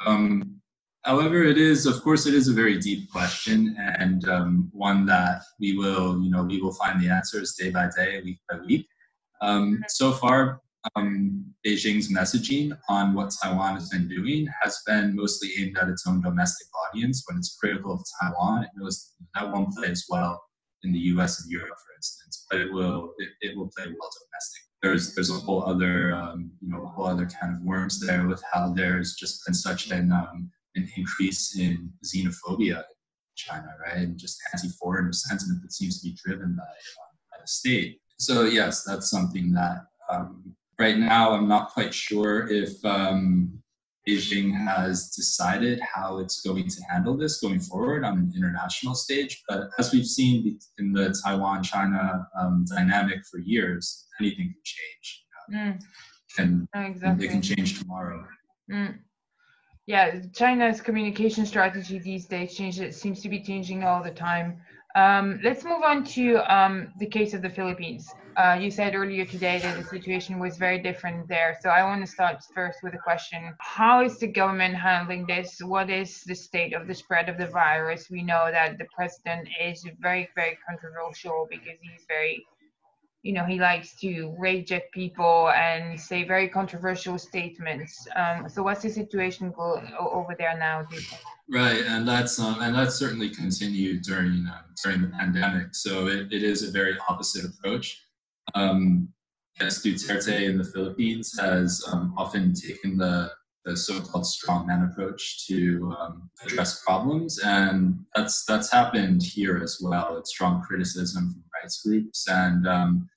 Um, 0.07 0.61
however, 1.05 1.43
it 1.45 1.59
is, 1.59 1.87
of 1.87 2.03
course, 2.03 2.27
it 2.27 2.35
is 2.35 2.49
a 2.49 2.53
very 2.53 2.79
deep 2.79 3.11
question 3.11 3.77
and 3.99 4.29
um, 4.29 4.71
one 4.73 5.07
that 5.07 5.43
we 5.61 5.77
will, 5.77 6.23
you 6.23 6.31
know, 6.31 6.45
we 6.45 6.61
will 6.61 6.75
find 6.75 7.01
the 7.01 7.09
answers 7.09 7.55
day 7.55 7.71
by 7.71 7.89
day, 7.97 8.21
week 8.23 8.39
by 8.49 8.59
week. 8.67 8.87
Um, 9.41 9.81
so 9.89 10.13
far, 10.13 10.61
um, 10.97 11.45
Beijing's 11.65 12.13
messaging 12.13 12.77
on 12.89 13.15
what 13.15 13.33
Taiwan 13.43 13.75
has 13.75 13.89
been 13.89 14.09
doing 14.09 14.49
has 14.63 14.81
been 14.87 15.15
mostly 15.15 15.51
aimed 15.59 15.79
at 15.79 15.89
its 15.89 16.07
own 16.07 16.21
domestic 16.21 16.67
audience. 16.89 17.25
When 17.27 17.39
it's 17.39 17.57
critical 17.57 17.95
of 17.95 18.05
Taiwan, 18.21 18.65
it 18.65 18.71
knows 18.77 19.15
that 19.35 19.51
won't 19.53 19.75
play 19.75 19.89
as 19.89 20.05
well 20.09 20.43
in 20.83 20.93
the 20.93 20.99
U.S. 20.99 21.43
and 21.43 21.51
Europe, 21.51 21.69
for 21.69 21.95
instance, 21.97 22.47
but 22.51 22.61
it 22.61 22.73
will 22.73 23.15
it, 23.19 23.29
it 23.41 23.57
will 23.57 23.71
play 23.77 23.87
well 23.87 24.11
domestic. 24.11 24.63
There's 24.83 25.15
there's 25.15 25.31
a 25.31 25.35
whole 25.35 25.63
other 25.65 26.15
um, 26.15 26.51
you 26.61 26.69
know 26.69 26.83
a 26.83 26.89
whole 26.89 27.07
other 27.07 27.27
kind 27.27 27.55
of 27.57 27.63
worms 27.63 28.01
there 28.01 28.27
with 28.27 28.43
how 28.53 28.73
there's 28.73 29.15
just 29.15 29.47
been 29.47 29.55
such 29.55 29.91
an 29.91 30.11
um, 30.11 30.51
an 30.75 30.89
increase 30.97 31.59
in 31.59 31.91
xenophobia 32.05 32.79
in 32.79 33.35
China, 33.37 33.69
right, 33.87 33.99
and 33.99 34.19
just 34.19 34.41
anti-foreigner 34.53 35.13
sentiment 35.13 35.63
that 35.63 35.73
seems 35.73 36.01
to 36.01 36.09
be 36.09 36.17
driven 36.25 36.55
by, 36.57 36.63
um, 36.63 37.13
by 37.31 37.39
the 37.41 37.47
state. 37.47 38.01
So 38.19 38.45
yes, 38.45 38.85
that's 38.85 39.11
something 39.11 39.53
that 39.53 39.87
um, 40.11 40.55
right 40.79 40.99
now 40.99 41.33
I'm 41.33 41.49
not 41.49 41.71
quite 41.71 41.93
sure 41.93 42.49
if 42.49 42.73
um, 42.85 43.63
Beijing 44.07 44.53
has 44.53 45.11
decided 45.11 45.81
how 45.81 46.19
it's 46.19 46.41
going 46.41 46.69
to 46.69 46.83
handle 46.91 47.17
this 47.17 47.41
going 47.41 47.61
forward 47.61 48.05
on 48.05 48.19
an 48.19 48.33
international 48.37 48.95
stage. 48.95 49.43
But 49.49 49.69
as 49.79 49.93
we've 49.93 50.07
seen 50.07 50.59
in 50.79 50.93
the 50.93 51.17
Taiwan 51.25 51.63
China 51.63 52.27
um, 52.39 52.65
dynamic 52.69 53.25
for 53.31 53.39
years, 53.39 54.07
anything 54.21 54.55
can 54.55 54.63
change. 54.65 55.25
Mm. 55.53 55.83
Can, 56.37 56.69
exactly. 56.75 57.27
It 57.27 57.31
can 57.31 57.43
change 57.43 57.79
tomorrow. 57.79 58.27
Mm. 58.71 58.99
Yeah, 59.87 60.21
China's 60.33 60.81
communication 60.81 61.45
strategy 61.45 61.99
these 61.99 62.27
days 62.27 62.55
changes. 62.55 62.81
It 62.81 62.95
seems 62.95 63.21
to 63.23 63.29
be 63.29 63.43
changing 63.43 63.83
all 63.83 64.03
the 64.03 64.13
time. 64.13 64.61
Um, 64.95 65.41
let's 65.43 65.65
move 65.65 65.83
on 65.83 66.05
to 66.17 66.37
um, 66.55 66.93
the 66.99 67.07
case 67.07 67.35
of 67.35 67.43
the 67.43 67.51
Philippines. 67.51 68.09
Uh, 68.37 68.57
you 68.61 68.71
said 68.71 68.95
earlier 68.95 69.25
today 69.25 69.59
that 69.59 69.77
the 69.77 69.85
situation 69.85 70.39
was 70.39 70.57
very 70.57 70.79
different 70.79 71.29
there. 71.29 71.59
So 71.61 71.69
I 71.69 71.83
want 71.83 72.01
to 72.05 72.11
start 72.11 72.43
first 72.55 72.79
with 72.83 72.95
a 72.95 72.99
question. 72.99 73.55
How 73.59 74.05
is 74.05 74.19
the 74.19 74.29
government 74.29 74.75
handling 74.77 75.27
this? 75.27 75.61
What 75.61 75.91
is 75.91 76.23
the 76.25 76.35
state 76.35 76.75
of 76.75 76.87
the 76.87 76.95
spread 76.95 77.29
of 77.29 77.37
the 77.37 77.49
virus? 77.49 78.09
We 78.09 78.23
know 78.23 78.51
that 78.51 78.79
the 78.79 78.87
president 78.95 79.49
is 79.61 79.85
very, 80.01 80.31
very 80.37 80.59
controversial 80.67 81.47
because 81.51 81.79
he's 81.83 82.05
very, 82.09 82.47
you 83.23 83.33
know, 83.33 83.45
he 83.45 83.59
likes 83.59 83.95
to 84.01 84.35
rage 84.37 84.73
at 84.73 84.91
people 84.91 85.51
and 85.51 85.99
say 85.99 86.25
very 86.25 86.49
controversial 86.49 87.19
statements. 87.19 88.07
Um, 88.17 88.49
so 88.49 88.65
what's 88.65 88.83
the 88.83 88.91
situation 88.91 89.53
go, 89.57 89.81
over 89.99 90.35
there 90.37 90.59
now? 90.59 90.87
Right, 91.49 91.85
and 91.87 92.07
that's 92.07 92.41
um, 92.41 92.61
and 92.61 92.75
that's 92.75 92.97
certainly 92.97 93.31
continued 93.31 94.03
during 94.03 94.47
uh, 94.47 94.63
during 94.83 95.03
the 95.03 95.09
pandemic. 95.09 95.75
So 95.75 96.09
it, 96.09 96.33
it 96.33 96.43
is 96.43 96.63
a 96.63 96.71
very 96.73 96.97
opposite 97.09 97.45
approach. 97.45 98.03
Um, 98.55 99.09
yes, 99.61 99.83
Duterte 99.83 100.49
in 100.49 100.59
the 100.59 100.65
Philippines 100.65 101.39
has 101.41 101.85
um, 101.93 102.15
often 102.17 102.55
taken 102.55 102.97
the, 102.97 103.31
the 103.65 103.77
so-called 103.77 104.25
strongman 104.25 104.91
approach 104.91 105.47
to 105.47 105.95
um, 106.01 106.29
address 106.45 106.83
problems, 106.85 107.39
and 107.45 107.99
that's 108.17 108.45
that's 108.45 108.73
happened 108.73 109.23
here 109.23 109.61
as 109.63 109.79
well. 109.81 110.17
It's 110.17 110.31
strong 110.31 110.63
criticism 110.63 111.33
from 111.33 111.45
rights 111.63 111.83
groups, 111.83 112.29
and 112.29 112.67
um, 112.67 113.09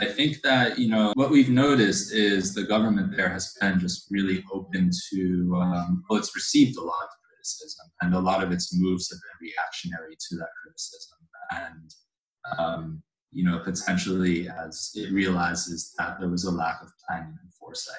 I 0.00 0.06
think 0.06 0.42
that 0.42 0.78
you 0.78 0.88
know 0.88 1.12
what 1.14 1.30
we've 1.30 1.50
noticed 1.50 2.14
is 2.14 2.54
the 2.54 2.64
government 2.64 3.16
there 3.16 3.28
has 3.28 3.56
been 3.60 3.78
just 3.78 4.06
really 4.10 4.44
open 4.52 4.90
to 5.10 5.54
um, 5.56 6.04
well, 6.08 6.18
it's 6.18 6.34
received 6.34 6.76
a 6.76 6.82
lot 6.82 7.04
of 7.04 7.10
criticism, 7.28 7.86
and 8.02 8.14
a 8.14 8.20
lot 8.20 8.42
of 8.42 8.52
its 8.52 8.74
moves 8.74 9.10
have 9.10 9.18
been 9.18 9.48
reactionary 9.48 10.16
to 10.28 10.36
that 10.36 10.48
criticism, 10.62 11.18
and 11.50 11.94
um, 12.58 13.02
you 13.32 13.44
know, 13.44 13.58
potentially 13.58 14.48
as 14.48 14.90
it 14.94 15.12
realizes 15.12 15.94
that 15.98 16.18
there 16.18 16.28
was 16.28 16.44
a 16.44 16.50
lack 16.50 16.82
of 16.82 16.90
planning 17.06 17.36
and 17.40 17.54
foresight. 17.54 17.96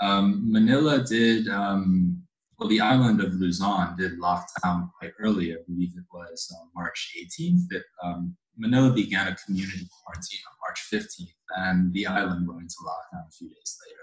Um, 0.00 0.50
Manila 0.50 1.04
did, 1.04 1.48
um, 1.48 2.22
well, 2.58 2.68
the 2.68 2.80
island 2.80 3.20
of 3.20 3.34
Luzon 3.34 3.96
did 3.96 4.18
lock 4.18 4.48
down 4.62 4.90
quite 4.98 5.12
early. 5.20 5.52
I 5.52 5.58
believe 5.66 5.92
it 5.96 6.04
was 6.12 6.52
uh, 6.54 6.64
March 6.74 7.14
18th. 7.18 7.68
That 7.70 7.84
um, 8.02 8.36
Manila 8.60 8.92
began 8.92 9.26
a 9.26 9.36
community 9.36 9.88
quarantine 10.04 10.40
on 10.46 10.54
March 10.60 10.86
15th, 10.92 11.32
and 11.56 11.92
the 11.94 12.06
island 12.06 12.46
went 12.46 12.60
into 12.60 12.74
lockdown 12.84 13.26
a 13.26 13.32
few 13.32 13.48
days 13.48 13.78
later. 13.86 14.00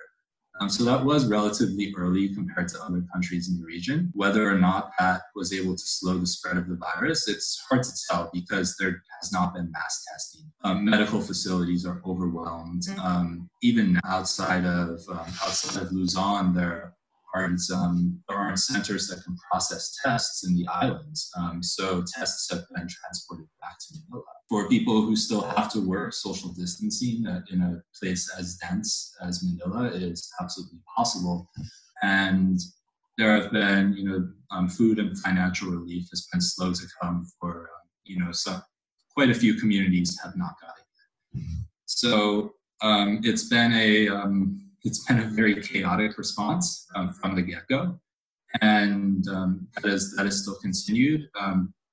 Um, 0.60 0.70
so 0.70 0.84
that 0.86 1.06
was 1.06 1.28
relatively 1.28 1.94
early 1.96 2.34
compared 2.34 2.68
to 2.70 2.84
other 2.84 3.04
countries 3.14 3.48
in 3.48 3.60
the 3.60 3.66
region. 3.66 4.12
Whether 4.16 4.50
or 4.50 4.58
not 4.58 4.92
that 4.98 5.22
was 5.36 5.54
able 5.54 5.76
to 5.76 5.84
slow 5.86 6.18
the 6.18 6.26
spread 6.26 6.58
of 6.58 6.68
the 6.68 6.78
virus, 6.78 7.28
it's 7.28 7.64
hard 7.70 7.84
to 7.84 7.92
tell 8.10 8.32
because 8.34 8.76
there 8.80 9.04
has 9.22 9.32
not 9.32 9.54
been 9.54 9.72
mass 9.72 10.04
testing. 10.12 10.52
Um, 10.64 10.84
medical 10.84 11.22
facilities 11.22 11.86
are 11.86 12.02
overwhelmed. 12.04 12.84
Mm-hmm. 12.88 13.00
Um, 13.00 13.50
even 13.62 14.00
outside 14.06 14.66
of 14.66 15.00
um, 15.10 15.28
outside 15.46 15.84
of 15.84 15.92
Luzon, 15.92 16.56
there 16.56 16.96
aren't 17.36 17.62
um, 17.72 18.20
there 18.28 18.38
aren't 18.38 18.60
centers 18.60 19.08
that 19.10 19.24
can 19.24 19.38
process 19.52 19.96
tests 20.04 20.48
in 20.48 20.56
the 20.56 20.68
islands. 20.68 21.30
Um, 21.38 21.62
so 21.62 22.04
tests 22.16 22.50
have 22.50 22.64
been 22.74 22.88
transported 22.88 23.48
back 23.62 23.78
to 23.78 24.00
Manila 24.10 24.24
for 24.50 24.70
people 24.70 25.01
who 25.01 25.16
still 25.16 25.42
have 25.42 25.72
to 25.74 25.82
work, 25.82 26.13
social 26.13 26.50
distancing 26.50 27.25
in 27.51 27.62
a 27.62 27.82
place 28.00 28.34
as 28.39 28.56
dense 28.58 29.16
as 29.22 29.44
Manila 29.44 29.88
is 29.89 30.32
absolutely 30.42 30.80
possible. 30.96 31.50
And 32.01 32.60
there 33.18 33.36
have 33.36 33.51
been, 33.51 33.94
you 33.94 34.06
know, 34.08 34.30
um, 34.51 34.70
food 34.70 35.00
and 35.00 35.18
financial 35.20 35.70
relief 35.70 36.08
has 36.12 36.27
been 36.32 36.39
slow 36.39 36.72
to 36.72 36.84
come 37.01 37.27
for, 37.39 37.62
um, 37.62 37.89
you 38.06 38.20
know, 38.20 38.32
some, 38.32 38.62
quite 39.13 39.30
a 39.30 39.34
few 39.34 39.56
communities 39.56 40.18
have 40.24 40.38
not 40.38 40.56
got 40.62 40.75
it. 40.77 41.44
So 41.86 42.54
um, 42.82 43.22
it's 43.24 43.50
been 43.50 43.74
a 43.74 44.08
um, 44.10 44.62
it's 44.84 45.04
been 45.06 45.20
a 45.20 45.25
very 45.25 45.62
chaotic 45.62 46.18
response 46.18 46.88
um, 46.96 47.12
from 47.13 47.36
the 47.36 47.42
get-go, 47.42 48.00
and 48.62 49.27
um, 49.27 49.68
that 49.75 49.86
is 49.86 50.16
that 50.16 50.25
is 50.25 50.44
still 50.44 50.58
continued. 50.62 51.27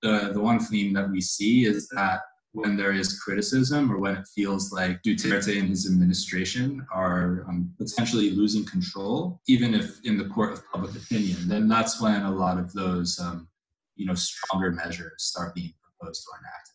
the 0.03 0.31
the 0.35 0.41
one 0.41 0.61
theme 0.61 0.93
that 0.93 1.11
we 1.11 1.21
see 1.21 1.65
is 1.65 1.89
that 1.89 2.21
when 2.55 2.77
there 2.77 2.93
is 2.93 3.19
criticism 3.19 3.91
or 3.91 3.99
when 3.99 4.17
it 4.17 4.27
feels 4.33 4.73
like 4.73 5.03
Duterte 5.03 5.59
and 5.59 5.69
his 5.69 5.91
administration 5.91 6.87
are 6.93 7.45
um, 7.49 7.75
potentially 7.79 8.31
losing 8.31 8.65
control, 8.65 9.41
even 9.49 9.75
if 9.75 9.99
in 10.05 10.17
the 10.17 10.27
court 10.27 10.53
of 10.53 10.63
public 10.71 10.95
opinion, 10.95 11.37
then 11.49 11.67
that's 11.67 12.01
when 12.01 12.23
a 12.23 12.31
lot 12.31 12.57
of 12.57 12.73
those, 12.73 13.19
um, 13.19 13.49
you 13.97 14.07
know, 14.07 14.15
stronger 14.15 14.71
measures 14.71 15.15
start 15.19 15.53
being 15.57 15.75
proposed 15.83 16.25
or 16.31 16.39
enacted. 16.39 16.75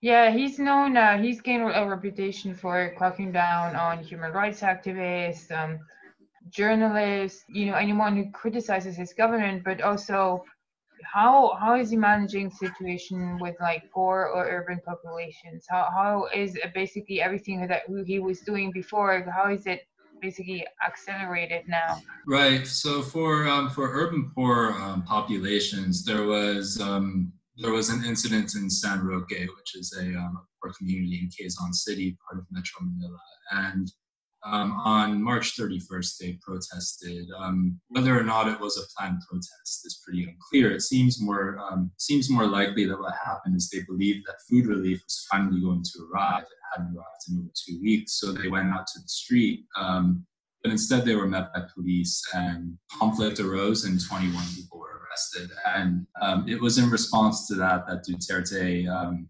Yeah, 0.00 0.30
he's 0.30 0.58
known. 0.58 0.96
Uh, 0.96 1.18
he's 1.18 1.42
gained 1.42 1.64
a 1.64 1.86
reputation 1.86 2.54
for 2.54 2.94
cracking 2.96 3.30
down 3.30 3.76
on 3.76 4.02
human 4.02 4.32
rights 4.32 4.60
activists, 4.60 5.50
um, 5.50 5.80
journalists, 6.48 7.44
you 7.50 7.66
know, 7.66 7.74
anyone 7.74 8.16
who 8.16 8.30
criticizes 8.30 8.96
his 8.96 9.12
government, 9.12 9.64
but 9.64 9.82
also 9.82 10.44
how 11.04 11.56
how 11.60 11.76
is 11.76 11.90
he 11.90 11.96
managing 11.96 12.50
situation 12.50 13.38
with 13.40 13.56
like 13.60 13.90
poor 13.90 14.30
or 14.34 14.46
urban 14.48 14.80
populations? 14.84 15.66
How 15.68 15.88
how 15.94 16.28
is 16.34 16.58
basically 16.74 17.20
everything 17.20 17.66
that 17.66 17.82
he 18.06 18.18
was 18.18 18.40
doing 18.40 18.72
before? 18.72 19.24
How 19.30 19.50
is 19.50 19.66
it 19.66 19.86
basically 20.20 20.66
accelerated 20.86 21.62
now? 21.68 22.00
Right. 22.26 22.66
So 22.66 23.02
for 23.02 23.48
um, 23.48 23.70
for 23.70 23.90
urban 23.92 24.30
poor 24.34 24.72
um, 24.72 25.02
populations, 25.02 26.04
there 26.04 26.24
was 26.24 26.80
um, 26.80 27.32
there 27.56 27.72
was 27.72 27.90
an 27.90 28.04
incident 28.04 28.54
in 28.54 28.70
San 28.70 29.04
Roque, 29.04 29.30
which 29.30 29.74
is 29.74 29.96
a 29.98 30.06
um, 30.16 30.46
poor 30.62 30.72
community 30.78 31.20
in 31.22 31.28
Quezon 31.28 31.74
City, 31.74 32.16
part 32.28 32.40
of 32.40 32.46
Metro 32.50 32.80
Manila, 32.82 33.18
and 33.50 33.90
um, 34.50 34.72
on 34.84 35.22
March 35.22 35.56
31st, 35.56 36.18
they 36.18 36.38
protested. 36.40 37.26
Um, 37.38 37.80
whether 37.88 38.18
or 38.18 38.22
not 38.22 38.48
it 38.48 38.60
was 38.60 38.78
a 38.78 38.86
planned 38.96 39.20
protest 39.28 39.86
is 39.86 40.00
pretty 40.04 40.24
unclear. 40.24 40.72
It 40.72 40.82
seems 40.82 41.20
more 41.20 41.58
um, 41.58 41.90
seems 41.98 42.30
more 42.30 42.46
likely 42.46 42.86
that 42.86 42.98
what 42.98 43.14
happened 43.24 43.56
is 43.56 43.68
they 43.68 43.82
believed 43.86 44.26
that 44.26 44.40
food 44.48 44.66
relief 44.66 45.00
was 45.04 45.26
finally 45.30 45.60
going 45.60 45.82
to 45.82 46.08
arrive. 46.12 46.42
It 46.42 46.48
hadn't 46.72 46.96
arrived 46.96 47.24
in 47.28 47.38
over 47.38 47.48
two 47.66 47.80
weeks, 47.80 48.18
so 48.20 48.32
they 48.32 48.48
went 48.48 48.72
out 48.72 48.86
to 48.86 49.00
the 49.00 49.08
street. 49.08 49.64
Um, 49.76 50.26
but 50.62 50.72
instead, 50.72 51.04
they 51.04 51.14
were 51.14 51.28
met 51.28 51.52
by 51.54 51.62
police, 51.74 52.22
and 52.34 52.76
conflict 52.98 53.38
arose, 53.38 53.84
and 53.84 54.00
21 54.04 54.44
people 54.56 54.78
were 54.80 55.02
arrested. 55.08 55.50
And 55.66 56.06
um, 56.20 56.48
it 56.48 56.60
was 56.60 56.78
in 56.78 56.90
response 56.90 57.46
to 57.48 57.54
that 57.56 57.86
that 57.86 58.04
Duterte 58.04 58.88
um, 58.88 59.28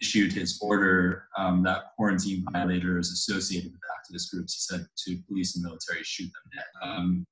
issued 0.00 0.32
his 0.32 0.58
order 0.60 1.24
um, 1.38 1.62
that 1.64 1.94
quarantine 1.96 2.44
violators 2.52 3.10
associated 3.10 3.72
with 3.72 3.80
activist 3.96 4.30
groups, 4.30 4.54
he 4.54 4.60
said 4.60 4.86
to 5.04 5.18
police 5.28 5.56
and 5.56 5.64
military, 5.64 6.02
shoot 6.02 6.24
them 6.24 6.50
dead. 6.54 6.88
Um, 6.88 7.26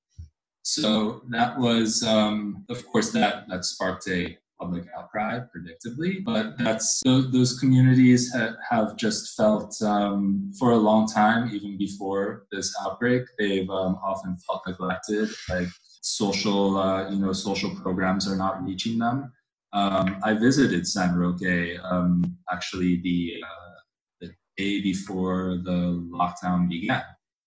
so 0.62 1.22
that 1.28 1.58
was, 1.58 2.02
um, 2.02 2.64
of 2.70 2.86
course, 2.86 3.10
that 3.12 3.46
that 3.48 3.64
sparked 3.64 4.08
a 4.08 4.38
public 4.58 4.86
outcry, 4.96 5.40
predictably. 5.54 6.24
But 6.24 6.56
that's 6.58 7.02
those 7.04 7.58
communities 7.58 8.32
ha- 8.32 8.56
have 8.70 8.96
just 8.96 9.36
felt 9.36 9.74
um, 9.82 10.52
for 10.58 10.72
a 10.72 10.76
long 10.76 11.06
time, 11.06 11.50
even 11.52 11.76
before 11.76 12.46
this 12.50 12.74
outbreak, 12.82 13.24
they've 13.38 13.68
um, 13.68 13.98
often 14.02 14.36
felt 14.46 14.62
neglected. 14.66 15.28
Like 15.48 15.68
social, 16.00 16.76
uh, 16.76 17.10
you 17.10 17.18
know, 17.18 17.32
social 17.32 17.74
programs 17.76 18.28
are 18.28 18.36
not 18.36 18.64
reaching 18.64 18.98
them. 18.98 19.32
Um, 19.74 20.20
I 20.22 20.34
visited 20.34 20.86
San 20.86 21.16
Roque 21.16 21.42
um, 21.82 22.38
actually 22.50 23.00
the 23.02 23.42
uh, 23.44 23.74
the 24.20 24.28
day 24.56 24.80
before 24.80 25.58
the 25.64 26.00
lockdown 26.14 26.68
began, 26.68 27.02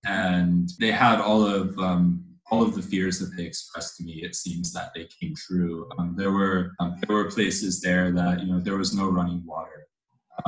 and 0.05 0.69
they 0.79 0.91
had 0.91 1.21
all 1.21 1.45
of 1.47 1.79
um, 1.79 2.25
all 2.51 2.61
of 2.63 2.75
the 2.75 2.81
fears 2.81 3.19
that 3.19 3.35
they 3.35 3.43
expressed 3.43 3.95
to 3.97 4.03
me, 4.03 4.23
it 4.23 4.35
seems 4.35 4.73
that 4.73 4.91
they 4.93 5.07
came 5.19 5.35
true. 5.35 5.87
Um, 5.97 6.15
there 6.17 6.31
were 6.31 6.73
um, 6.81 6.99
there 7.07 7.15
were 7.15 7.31
places 7.31 7.79
there 7.79 8.11
that 8.11 8.41
you 8.41 8.51
know 8.51 8.59
there 8.59 8.77
was 8.77 8.93
no 8.93 9.09
running 9.09 9.41
water. 9.45 9.87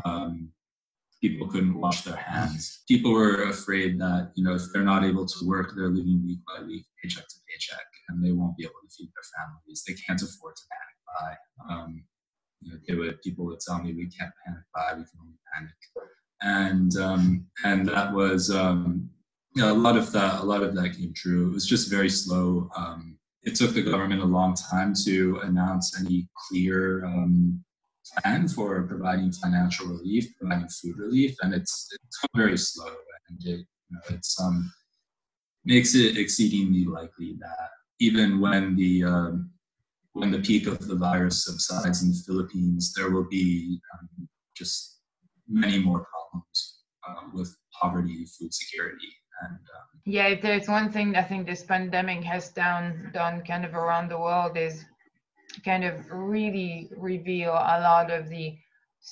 Um, 0.04 0.50
people 1.22 1.48
couldn't 1.48 1.80
wash 1.80 2.02
their 2.02 2.18
hands. 2.18 2.84
People 2.90 3.14
were 3.14 3.44
afraid 3.44 4.00
that 4.02 4.32
you 4.36 4.44
know 4.44 4.54
if 4.54 4.64
they're 4.74 4.84
not 4.84 5.06
able 5.06 5.26
to 5.26 5.48
work, 5.48 5.72
they're 5.78 5.88
living 5.88 6.22
week 6.26 6.40
by 6.46 6.62
week, 6.66 6.86
paycheck 7.02 7.26
to 7.26 7.36
paycheck, 7.50 7.88
and 8.10 8.22
they 8.22 8.34
won't 8.34 8.58
be 8.58 8.66
able 8.66 8.82
to 8.84 8.94
feed 8.98 9.08
their 9.16 9.30
families. 9.38 9.84
They 9.88 9.94
can't 9.94 10.22
afford 10.22 10.58
to 10.58 10.64
panic 10.70 10.89
Um, 11.70 12.04
you 12.62 12.72
know, 12.72 12.80
they 12.88 12.96
would 12.96 13.22
people 13.22 13.46
would 13.46 13.60
tell 13.60 13.82
me 13.82 13.94
we 13.94 14.08
can't 14.08 14.32
panic 14.46 14.64
buy, 14.74 14.94
we 14.94 15.04
can 15.04 15.20
only 15.22 15.38
panic, 15.54 15.74
and 16.42 16.96
um, 16.98 17.46
and 17.64 17.88
that 17.88 18.14
was 18.14 18.52
um, 18.52 19.10
yeah, 19.56 19.72
a 19.72 19.74
lot 19.74 19.98
of 19.98 20.12
that, 20.12 20.42
a 20.42 20.44
lot 20.44 20.64
of 20.64 20.76
that 20.76 20.96
came 20.98 21.14
true. 21.16 21.50
It 21.50 21.54
was 21.54 21.68
just 21.68 21.90
very 21.90 22.10
slow. 22.10 22.70
Um, 22.76 23.18
it 23.44 23.56
took 23.56 23.74
the 23.74 23.82
government 23.82 24.22
a 24.22 24.26
long 24.26 24.56
time 24.56 24.94
to 25.06 25.40
announce 25.44 26.00
any 26.00 26.28
clear 26.48 27.06
um, 27.06 27.64
plan 28.18 28.48
for 28.48 28.84
providing 28.84 29.32
financial 29.32 29.88
relief, 29.88 30.26
providing 30.40 30.68
food 30.68 30.98
relief, 30.98 31.36
and 31.42 31.54
it's 31.54 31.88
it's 31.92 32.20
very 32.36 32.58
slow, 32.58 32.94
and 33.30 33.40
it 33.46 33.66
you 33.90 33.92
know, 33.92 34.02
it's 34.10 34.40
um 34.40 34.72
makes 35.66 35.96
it 35.96 36.18
exceedingly 36.18 36.86
likely 36.86 37.38
that 37.40 37.70
even 38.00 38.40
when 38.40 38.76
the 38.76 39.04
um, 39.04 39.52
when 40.14 40.32
the 40.32 40.40
peak 40.40 40.68
of 40.68 40.88
the 40.88 40.96
virus 40.96 41.46
subsides 41.46 42.04
in 42.04 42.10
the 42.10 42.24
Philippines, 42.26 42.94
there 42.96 43.12
will 43.12 43.28
be 43.30 43.80
um, 43.94 44.28
just 44.56 45.02
many 45.48 45.80
more 45.80 46.06
problems 46.12 46.82
uh, 47.08 47.30
with 47.34 47.56
poverty, 47.82 48.26
food 48.38 48.54
security, 48.54 49.14
and 49.42 49.54
um, 49.54 49.90
yeah, 50.06 50.28
if 50.28 50.42
there's 50.42 50.68
one 50.68 50.92
thing 50.92 51.16
I 51.16 51.24
think 51.24 51.46
this 51.46 51.64
pandemic 51.64 52.24
has 52.24 52.50
done 52.50 53.12
done 53.14 53.42
kind 53.46 53.66
of 53.66 53.76
around 53.76 54.10
the 54.10 54.18
world 54.18 54.58
is 54.58 54.86
kind 55.64 55.84
of 55.84 56.10
really 56.12 56.90
reveal 56.96 57.52
a 57.52 57.80
lot 57.82 58.12
of 58.12 58.30
the 58.30 58.58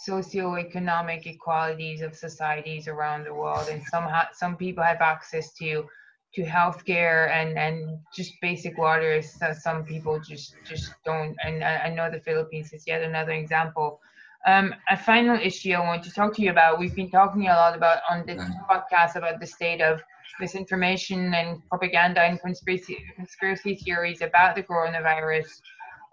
socioeconomic 0.08 1.26
equalities 1.26 2.02
of 2.02 2.16
societies 2.16 2.88
around 2.88 3.26
the 3.26 3.34
world. 3.34 3.68
And 3.70 3.82
some 3.92 4.08
some 4.34 4.58
people 4.58 4.84
have 4.84 5.02
access 5.02 5.54
to 5.56 5.86
to 6.34 6.44
healthcare 6.44 7.30
and 7.32 7.58
and 7.58 8.00
just 8.14 8.34
basic 8.42 8.78
water 8.78 9.12
is 9.14 9.34
so 9.34 9.54
some 9.54 9.84
people 9.84 10.20
just 10.20 10.56
just 10.66 10.94
don't 11.06 11.36
and 11.44 11.64
I, 11.64 11.78
I 11.86 11.90
know 11.90 12.12
the 12.12 12.20
philippines 12.20 12.74
is 12.74 12.86
yet 12.86 13.02
another 13.02 13.32
example 13.32 14.00
um, 14.46 14.74
a 14.90 14.96
final 14.98 15.38
issue 15.38 15.74
I 15.74 15.80
want 15.80 16.04
to 16.04 16.12
talk 16.12 16.34
to 16.36 16.42
you 16.42 16.52
about. 16.52 16.80
We've 16.80 16.96
been 16.96 17.10
talking 17.10 17.48
a 17.48 17.54
lot 17.54 17.76
about 17.76 18.00
on 18.10 18.26
this 18.26 18.42
podcast 18.70 19.16
about 19.16 19.42
the 19.42 19.46
state 19.46 19.82
of 19.82 20.02
misinformation 20.40 21.34
and 21.34 21.68
propaganda 21.70 22.22
and 22.22 22.40
conspiracy 22.40 22.98
conspiracy 23.16 23.76
theories 23.76 24.22
about 24.22 24.56
the 24.56 24.64
coronavirus. 24.64 25.48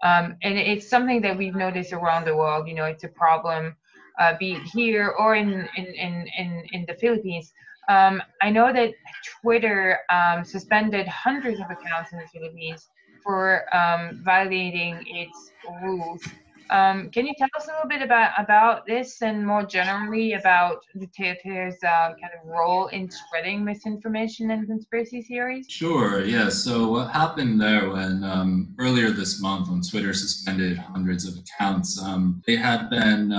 Um, 0.03 0.35
and 0.43 0.57
it's 0.57 0.89
something 0.89 1.21
that 1.21 1.37
we've 1.37 1.55
noticed 1.55 1.93
around 1.93 2.25
the 2.25 2.35
world. 2.35 2.67
You 2.67 2.75
know, 2.75 2.85
it's 2.85 3.05
a 3.05 3.07
problem, 3.07 3.75
uh, 4.19 4.33
be 4.39 4.53
it 4.53 4.63
here 4.63 5.13
or 5.19 5.35
in 5.35 5.67
in 5.77 5.85
in 5.85 6.27
in, 6.37 6.63
in 6.71 6.85
the 6.87 6.95
Philippines. 6.95 7.51
Um, 7.87 8.21
I 8.41 8.49
know 8.49 8.73
that 8.73 8.93
Twitter 9.41 9.99
um, 10.09 10.43
suspended 10.43 11.07
hundreds 11.07 11.59
of 11.59 11.67
accounts 11.69 12.11
in 12.13 12.17
the 12.19 12.27
Philippines 12.27 12.89
for 13.23 13.63
um, 13.75 14.21
violating 14.23 15.03
its 15.07 15.51
rules 15.83 16.21
um, 16.69 17.09
can 17.11 17.27
you 17.27 17.33
tell 17.37 17.49
us 17.55 17.67
a 17.67 17.71
little 17.71 17.87
bit 17.87 18.01
about 18.01 18.31
about 18.39 18.87
this 18.87 19.21
and 19.21 19.45
more 19.45 19.63
generally 19.63 20.33
about 20.33 20.83
Duterte's 20.97 21.83
uh, 21.83 22.13
kind 22.19 22.33
of 22.41 22.47
role 22.47 22.87
in 22.87 23.09
spreading 23.09 23.63
misinformation 23.63 24.49
and 24.51 24.65
conspiracy 24.65 25.21
theories? 25.21 25.67
Sure. 25.69 26.23
Yeah. 26.23 26.49
So 26.49 26.89
what 26.89 27.11
happened 27.11 27.61
there 27.61 27.89
when 27.89 28.23
um, 28.23 28.73
earlier 28.79 29.11
this 29.11 29.39
month 29.41 29.69
when 29.69 29.81
Twitter 29.81 30.13
suspended 30.13 30.77
hundreds 30.77 31.25
of 31.27 31.35
accounts, 31.37 32.01
um, 32.01 32.41
they 32.47 32.55
had 32.55 32.89
been 32.89 33.31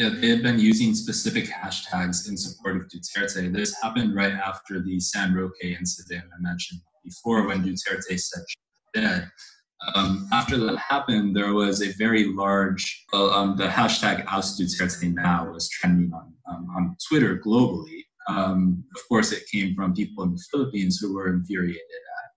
yeah, 0.00 0.08
they 0.08 0.30
had 0.30 0.42
been 0.42 0.58
using 0.58 0.94
specific 0.94 1.44
hashtags 1.44 2.26
in 2.26 2.34
support 2.34 2.76
of 2.76 2.88
Duterte. 2.88 3.52
This 3.52 3.78
happened 3.82 4.14
right 4.14 4.32
after 4.32 4.80
the 4.80 4.98
San 4.98 5.34
Roque 5.34 5.62
incident 5.62 6.24
I 6.34 6.40
mentioned 6.40 6.80
before, 7.04 7.46
when 7.46 7.62
Duterte 7.62 8.18
said 8.18 8.42
dead. 8.94 9.30
Um, 9.94 10.26
after 10.32 10.56
that 10.56 10.78
happened, 10.78 11.36
there 11.36 11.52
was 11.52 11.82
a 11.82 11.92
very 11.98 12.32
large, 12.32 13.04
um, 13.12 13.58
the 13.58 13.66
hashtag 13.66 14.24
Oust 14.26 14.58
Duterte 14.58 15.12
Now 15.12 15.52
was 15.52 15.68
trending 15.68 16.10
on, 16.14 16.32
um, 16.50 16.66
on 16.74 16.96
Twitter 17.06 17.38
globally. 17.38 18.04
Um, 18.26 18.82
of 18.96 19.06
course, 19.06 19.32
it 19.32 19.42
came 19.52 19.74
from 19.74 19.92
people 19.92 20.24
in 20.24 20.32
the 20.32 20.42
Philippines 20.50 20.98
who 20.98 21.14
were 21.14 21.28
infuriated 21.28 21.76
at 21.76 22.30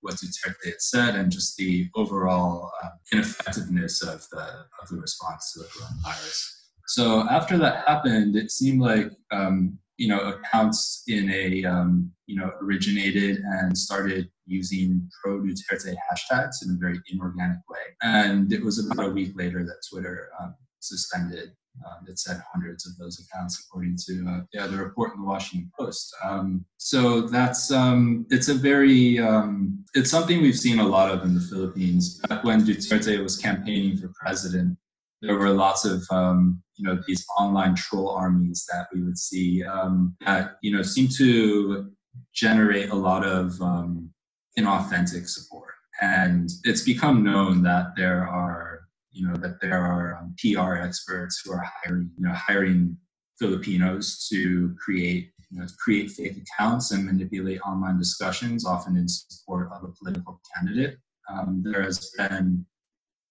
what 0.00 0.14
Duterte 0.16 0.64
had 0.64 0.80
said 0.80 1.14
and 1.14 1.30
just 1.30 1.56
the 1.58 1.88
overall 1.94 2.72
uh, 2.82 2.88
ineffectiveness 3.12 4.02
of 4.02 4.26
the, 4.32 4.66
of 4.82 4.88
the 4.90 4.96
response 4.96 5.52
to 5.52 5.60
the 5.60 5.66
coronavirus. 5.66 6.63
So 6.86 7.26
after 7.30 7.58
that 7.58 7.86
happened, 7.86 8.36
it 8.36 8.50
seemed 8.50 8.80
like 8.80 9.10
um, 9.30 9.78
you 9.96 10.08
know 10.08 10.20
accounts 10.20 11.02
in 11.06 11.30
a 11.30 11.64
um, 11.64 12.10
you 12.26 12.36
know 12.36 12.50
originated 12.60 13.38
and 13.38 13.76
started 13.76 14.28
using 14.46 15.08
pro 15.22 15.40
Duterte 15.40 15.94
hashtags 15.94 16.62
in 16.64 16.74
a 16.74 16.78
very 16.78 17.00
inorganic 17.10 17.60
way. 17.68 17.78
And 18.02 18.52
it 18.52 18.62
was 18.62 18.78
about 18.78 19.06
a 19.06 19.10
week 19.10 19.32
later 19.34 19.64
that 19.64 19.80
Twitter 19.90 20.30
um, 20.40 20.54
suspended. 20.80 21.52
Um, 21.84 22.06
it 22.06 22.20
said 22.20 22.40
hundreds 22.52 22.86
of 22.86 22.96
those 22.98 23.18
accounts, 23.18 23.64
according 23.66 23.96
to 24.06 24.24
uh, 24.28 24.40
yeah, 24.52 24.68
the 24.68 24.76
report 24.76 25.12
in 25.14 25.22
the 25.22 25.26
Washington 25.26 25.72
Post. 25.76 26.14
Um, 26.22 26.64
so 26.76 27.22
that's 27.22 27.72
um, 27.72 28.26
it's 28.30 28.48
a 28.48 28.54
very 28.54 29.18
um, 29.18 29.84
it's 29.94 30.10
something 30.10 30.40
we've 30.40 30.58
seen 30.58 30.78
a 30.78 30.86
lot 30.86 31.10
of 31.10 31.24
in 31.24 31.34
the 31.34 31.40
Philippines. 31.40 32.20
Back 32.28 32.44
when 32.44 32.64
Duterte 32.64 33.20
was 33.20 33.36
campaigning 33.36 33.96
for 33.96 34.12
president, 34.14 34.78
there 35.20 35.36
were 35.36 35.50
lots 35.50 35.84
of 35.84 36.04
um, 36.10 36.62
you 36.76 36.84
know 36.86 37.00
these 37.06 37.24
online 37.38 37.74
troll 37.74 38.10
armies 38.10 38.66
that 38.70 38.86
we 38.92 39.02
would 39.02 39.18
see 39.18 39.62
um, 39.64 40.16
that 40.24 40.56
you 40.62 40.74
know 40.74 40.82
seem 40.82 41.08
to 41.16 41.90
generate 42.32 42.90
a 42.90 42.94
lot 42.94 43.24
of 43.24 43.60
um, 43.60 44.10
inauthentic 44.58 45.28
support. 45.28 45.74
And 46.00 46.50
it's 46.64 46.82
become 46.82 47.22
known 47.22 47.62
that 47.62 47.94
there 47.96 48.26
are, 48.26 48.80
you 49.12 49.26
know, 49.26 49.36
that 49.36 49.60
there 49.60 49.80
are 49.80 50.18
um, 50.18 50.34
PR 50.38 50.74
experts 50.74 51.42
who 51.44 51.52
are 51.52 51.64
hiring, 51.82 52.10
you 52.16 52.26
know, 52.26 52.34
hiring 52.34 52.96
Filipinos 53.38 54.28
to 54.28 54.74
create, 54.82 55.30
you 55.50 55.60
know, 55.60 55.66
create 55.78 56.10
fake 56.10 56.36
accounts 56.36 56.90
and 56.90 57.06
manipulate 57.06 57.60
online 57.60 57.98
discussions, 57.98 58.66
often 58.66 58.96
in 58.96 59.08
support 59.08 59.70
of 59.72 59.84
a 59.84 59.92
political 60.02 60.40
candidate. 60.54 60.98
Um, 61.30 61.62
there 61.64 61.82
has 61.82 62.10
been 62.18 62.66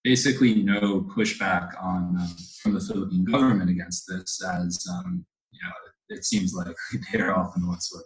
basically 0.04 0.56
no 0.56 1.02
pushback 1.16 1.82
on 1.82 2.18
um, 2.20 2.36
from 2.62 2.74
the 2.74 2.82
Philippine 2.82 3.26
government 3.26 3.70
against 3.70 4.06
this, 4.08 4.42
as 4.44 4.86
um, 4.92 5.26
you 5.52 5.60
know, 5.64 6.16
it 6.18 6.26
seems 6.26 6.54
like 6.54 6.76
they 7.14 7.20
are 7.20 7.36
often 7.36 7.62
the 7.62 7.68
ones 7.68 7.90
who 7.92 8.00
are 8.00 8.04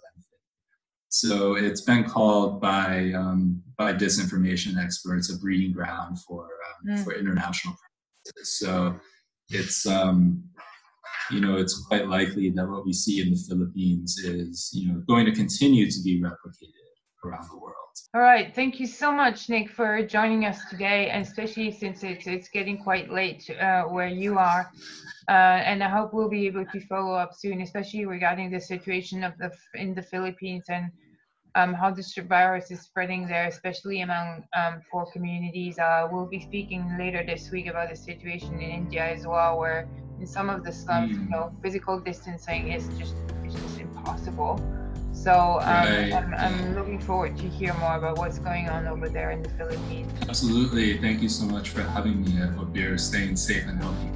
so 1.10 1.56
it's 1.56 1.82
been 1.82 2.04
called 2.04 2.60
by 2.62 3.12
um, 3.16 3.64
by 3.78 3.94
disinformation 3.94 4.82
experts 4.82 5.34
a 5.34 5.38
breeding 5.38 5.72
ground 5.72 6.20
for 6.20 6.44
um, 6.44 6.98
mm. 6.98 7.04
for 7.04 7.14
international 7.14 7.76
practices. 7.76 8.60
So 8.60 8.96
it's 9.50 9.86
um, 9.88 10.44
you 11.32 11.40
know 11.40 11.58
it's 11.58 11.86
quite 11.86 12.08
likely 12.08 12.50
that 12.50 12.68
what 12.68 12.86
we 12.86 12.94
see 12.94 13.22
in 13.22 13.32
the 13.32 13.44
Philippines 13.48 14.18
is 14.18 14.70
you 14.74 14.92
know 14.92 15.00
going 15.08 15.26
to 15.26 15.32
continue 15.32 15.90
to 15.90 16.02
be 16.04 16.22
replicated 16.22 16.87
around 17.24 17.48
the 17.50 17.58
world. 17.58 17.76
All 18.14 18.22
right, 18.22 18.54
thank 18.56 18.80
you 18.80 18.88
so 18.88 19.12
much, 19.12 19.50
Nick, 19.50 19.70
for 19.70 20.02
joining 20.06 20.46
us 20.46 20.60
today, 20.70 21.10
and 21.10 21.26
especially 21.26 21.72
since 21.72 22.04
it's 22.04 22.28
it's 22.28 22.50
getting 22.50 22.78
quite 22.78 23.12
late 23.12 23.50
uh, 23.50 23.84
where 23.84 24.08
you 24.08 24.38
are. 24.38 24.72
Uh, 25.30 25.60
and 25.70 25.84
I 25.84 25.90
hope 25.90 26.14
we'll 26.14 26.30
be 26.30 26.48
able 26.48 26.66
to 26.66 26.80
follow 26.88 27.14
up 27.14 27.34
soon, 27.34 27.62
especially 27.62 28.06
regarding 28.06 28.52
the 28.52 28.62
situation 28.62 29.24
of 29.24 29.38
the 29.38 29.52
in 29.76 29.94
the 29.94 30.02
Philippines 30.02 30.66
and 30.70 30.92
um, 31.56 31.74
how 31.74 31.92
this 31.92 32.16
virus 32.16 32.72
is 32.72 32.82
spreading 32.82 33.28
there, 33.28 33.48
especially 33.48 34.02
among 34.02 34.44
um, 34.56 34.82
poor 34.92 35.06
communities. 35.12 35.80
Uh, 35.80 36.08
we'll 36.12 36.28
be 36.28 36.40
speaking 36.40 36.96
later 36.98 37.24
this 37.26 37.50
week 37.52 37.68
about 37.68 37.90
the 37.90 37.96
situation 37.96 38.54
in 38.62 38.70
India 38.70 39.04
as 39.04 39.26
well, 39.26 39.58
where 39.58 39.90
in 40.20 40.28
some 40.28 40.50
of 40.50 40.64
the 40.64 40.72
slums, 40.72 41.18
mm. 41.18 41.24
you 41.24 41.30
know, 41.30 41.52
physical 41.62 42.00
distancing 42.00 42.72
is 42.72 42.88
just 43.00 43.16
is 43.46 43.54
just 43.54 43.80
impossible. 43.80 44.62
So 45.24 45.60
um, 45.62 45.68
right. 45.68 46.14
I'm, 46.14 46.34
I'm 46.36 46.76
looking 46.76 47.00
forward 47.00 47.38
to 47.38 47.50
hear 47.50 47.74
more 47.76 47.96
about 47.96 48.18
what's 48.18 48.40
going 48.40 48.70
on 48.70 48.88
over 48.88 49.10
there 49.10 49.32
in 49.32 49.42
the 49.42 49.50
Philippines. 49.50 50.12
Absolutely. 50.30 50.98
Thank 51.00 51.22
you 51.22 51.30
so 51.30 51.46
much 51.46 51.70
for 51.72 51.82
having 51.82 52.24
me. 52.24 52.42
I 52.42 52.48
hope 52.48 52.76
you're 52.76 52.98
staying 52.98 53.36
safe 53.36 53.66
and 53.68 53.82
healthy 53.82 54.08